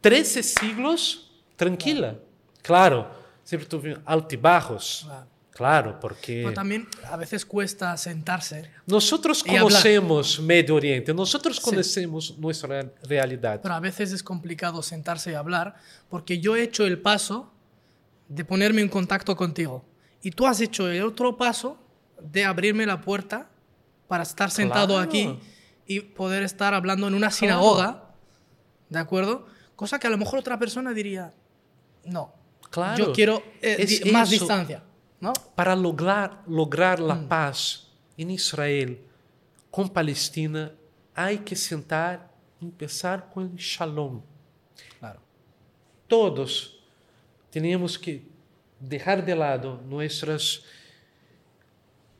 [0.00, 2.22] 13 siglos tranquila.
[2.62, 3.06] Claro,
[3.44, 5.02] sempre tuve altibajos.
[5.04, 5.35] Claro.
[5.56, 8.70] Claro, porque Pero también a veces cuesta sentarse.
[8.86, 13.60] nosotros conhecemos Medio Oriente, nosotros conhecemos nuestra real- realidade.
[13.62, 15.76] Pero a veces es complicado sentarse y hablar
[16.10, 17.50] porque yo he hecho el paso
[18.28, 19.82] de ponerme en contacto contigo
[20.22, 21.78] y tú has hecho el otro paso
[22.20, 23.48] de abrirme la puerta
[24.08, 25.02] para estar sentado Claro.
[25.08, 25.38] aquí
[25.86, 28.10] y poder estar hablando en una sinagoga,
[28.90, 29.46] ¿de acuerdo?
[29.74, 31.32] Cosa que a lo mejor otra persona diría,
[32.04, 32.34] no,
[32.70, 33.06] Claro.
[33.06, 34.82] yo quiero eh, más distancia,
[35.20, 35.32] Não?
[35.32, 37.06] Para lograr, lograr hum.
[37.06, 37.10] Mm.
[37.10, 37.86] a paz
[38.18, 38.96] em Israel
[39.70, 40.74] com Palestina,
[41.14, 44.20] há que sentar e pensar com o shalom.
[44.98, 45.20] Claro.
[46.08, 46.80] Todos
[47.50, 48.22] temos que
[48.80, 50.64] deixar de lado nossas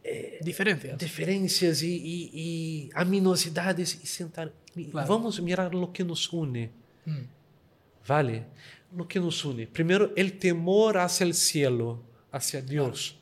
[0.05, 4.51] eh, diferenças, diferenças e, e, e aminosidades e sentar.
[4.91, 5.09] Claro.
[5.09, 6.71] Vamos mirar o que nos une.
[7.07, 7.25] Hum.
[8.05, 8.45] Vale?
[8.97, 9.67] O que nos une.
[9.67, 12.05] Primeiro, o temor hacia o Céu
[12.37, 13.17] hacia Dios.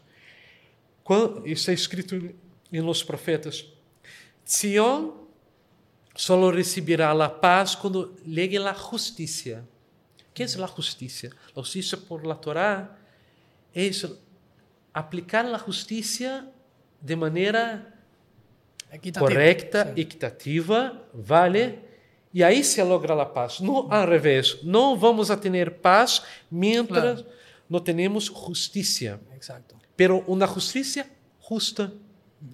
[1.03, 3.65] Cuando, está escrito en los profetas:
[4.45, 5.15] Sión
[6.15, 9.65] solo recibirá la paz cuando llegue la justicia.
[10.33, 11.31] ¿Qué es la justicia?
[11.55, 12.99] La justicia por la Torá
[13.73, 14.07] es
[14.93, 16.51] aplicar la justicia
[17.01, 17.95] de manera
[19.19, 20.01] correcta, Sí.
[20.03, 21.79] equitativa, vale?
[22.33, 23.61] E aí se logra a paz.
[23.61, 24.59] Não ao revés.
[24.65, 27.44] Não vamos a ter paz mientras Claro.
[27.69, 29.21] Não temos justiça.
[29.35, 29.77] Exacto.
[29.97, 31.07] Pero uma justiça
[31.49, 31.93] justa.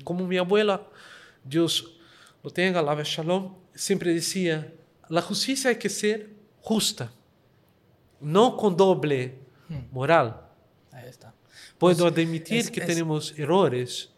[0.05, 0.89] Como minha abuela,
[1.45, 1.85] Deus
[2.45, 4.73] lo tenga, lava shalom, sempre dizia:
[5.11, 6.31] a justiça hay que ser
[6.63, 7.11] justa,
[8.21, 9.39] não com doble
[9.93, 10.55] moral.
[10.93, 11.33] Ahí está.
[11.79, 14.11] Puedo Pues, admitir es- que es- tenemos errores.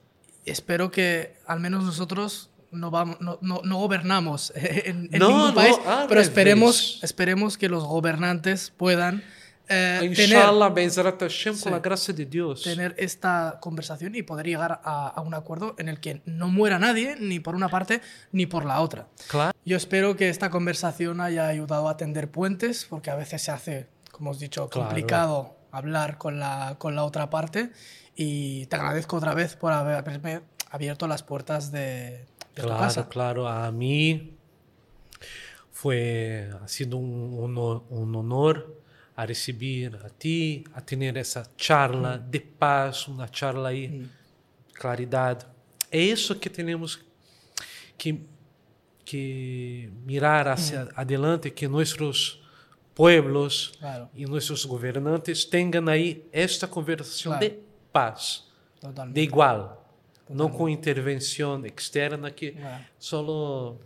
[0.45, 5.49] espero que al menos nosotros no, vamos, no, no, no gobernamos en, en No, ningún
[5.49, 5.77] no, país,
[6.09, 9.23] pero esperemos que los gobernantes puedan
[9.69, 11.63] eh, tener, Inshallah, Bezrat Hashem, Sí.
[11.69, 12.63] com a graça de Deus.
[12.63, 16.79] tener esta conversación y poder llegar a, a un acuerdo en el que no muera
[16.79, 18.01] nadie, ni por una parte
[18.33, 19.07] ni por la otra.
[19.29, 19.53] Claro.
[19.65, 23.89] Yo espero que esta conversación haya ayudado a tender puentes, porque a veces se hace,
[24.11, 24.89] como os he dicho, Claro.
[24.89, 27.71] complicado hablar con la, con la otra parte.
[28.15, 33.09] Y te agradezco otra vez por haberme abierto las puertas de, de tu Claro, casa.
[33.09, 33.49] claro.
[33.49, 34.37] A mí
[35.71, 38.82] fue, ha sido un, honor, un honor
[39.17, 42.31] a receber a ti, a ter essa charla hum.
[42.31, 44.09] de paz, uma charla aí, hum.
[44.75, 45.47] claridade.
[45.91, 47.01] É isso que temos
[47.99, 48.21] que,
[49.05, 50.91] que mirar hacia Sim.
[50.97, 52.43] adelante, que nossos
[52.95, 54.09] pueblos claro.
[54.15, 57.49] e nossos governantes tenham aí esta conversação claro.
[57.49, 57.59] de
[57.93, 58.45] paz,
[58.81, 59.15] Totalmente.
[59.15, 59.87] de igual,
[60.27, 60.39] Totalmente.
[60.39, 62.85] não com intervenção externa que claro.
[62.99, 63.77] só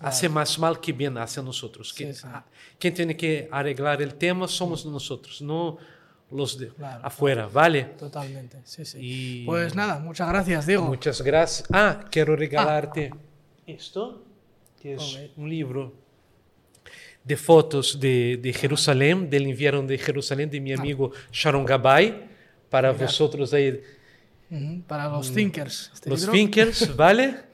[0.00, 1.92] hace más mal que bien hacia nosotros.
[1.92, 2.26] Que, Sí, sí.
[2.30, 2.44] ah,
[2.78, 5.78] quien tiene que arreglar el tema somos nosotros, no
[6.30, 7.84] los de Claro, afuera, ¿vale?
[7.98, 8.98] Totalmente, sí, sí.
[9.00, 10.84] Y Pues nada, muchas gracias, Diego.
[10.86, 11.68] muchas gracias.
[11.72, 13.10] Ah, quiero regalarte
[13.66, 14.24] esto,
[14.80, 15.92] que es un libro
[17.24, 22.28] de fotos de, de Jerusalén, del invierno de Jerusalén, de mi amigo Sharon Gabay,
[22.70, 23.04] para Mira.
[23.06, 23.80] vosotros ahí
[24.86, 25.90] Para los thinkers.
[25.92, 26.12] este Mm.
[26.12, 26.32] los libro.
[26.32, 27.49] thinkers, ¿vale?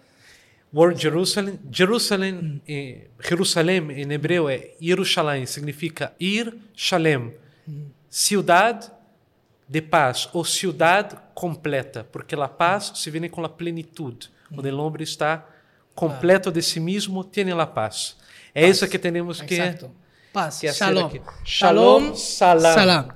[0.76, 1.58] Word Jerusalem.
[1.72, 7.32] Jerusalem, eh, Jerusalém em hebreu é Yerushalayim, significa ir Shalem,
[8.10, 8.90] cidade
[9.66, 14.78] de paz ou cidade completa, porque a paz se vê com a plenitude, onde o
[14.78, 15.46] homem está
[15.94, 18.16] completo de si mesmo, tem a paz.
[18.54, 18.76] É paz.
[18.76, 19.90] isso que temos que, Exacto.
[20.30, 20.60] paz.
[20.60, 21.10] que Shalom.
[21.42, 22.74] Shalom, salam.
[22.74, 23.08] salam.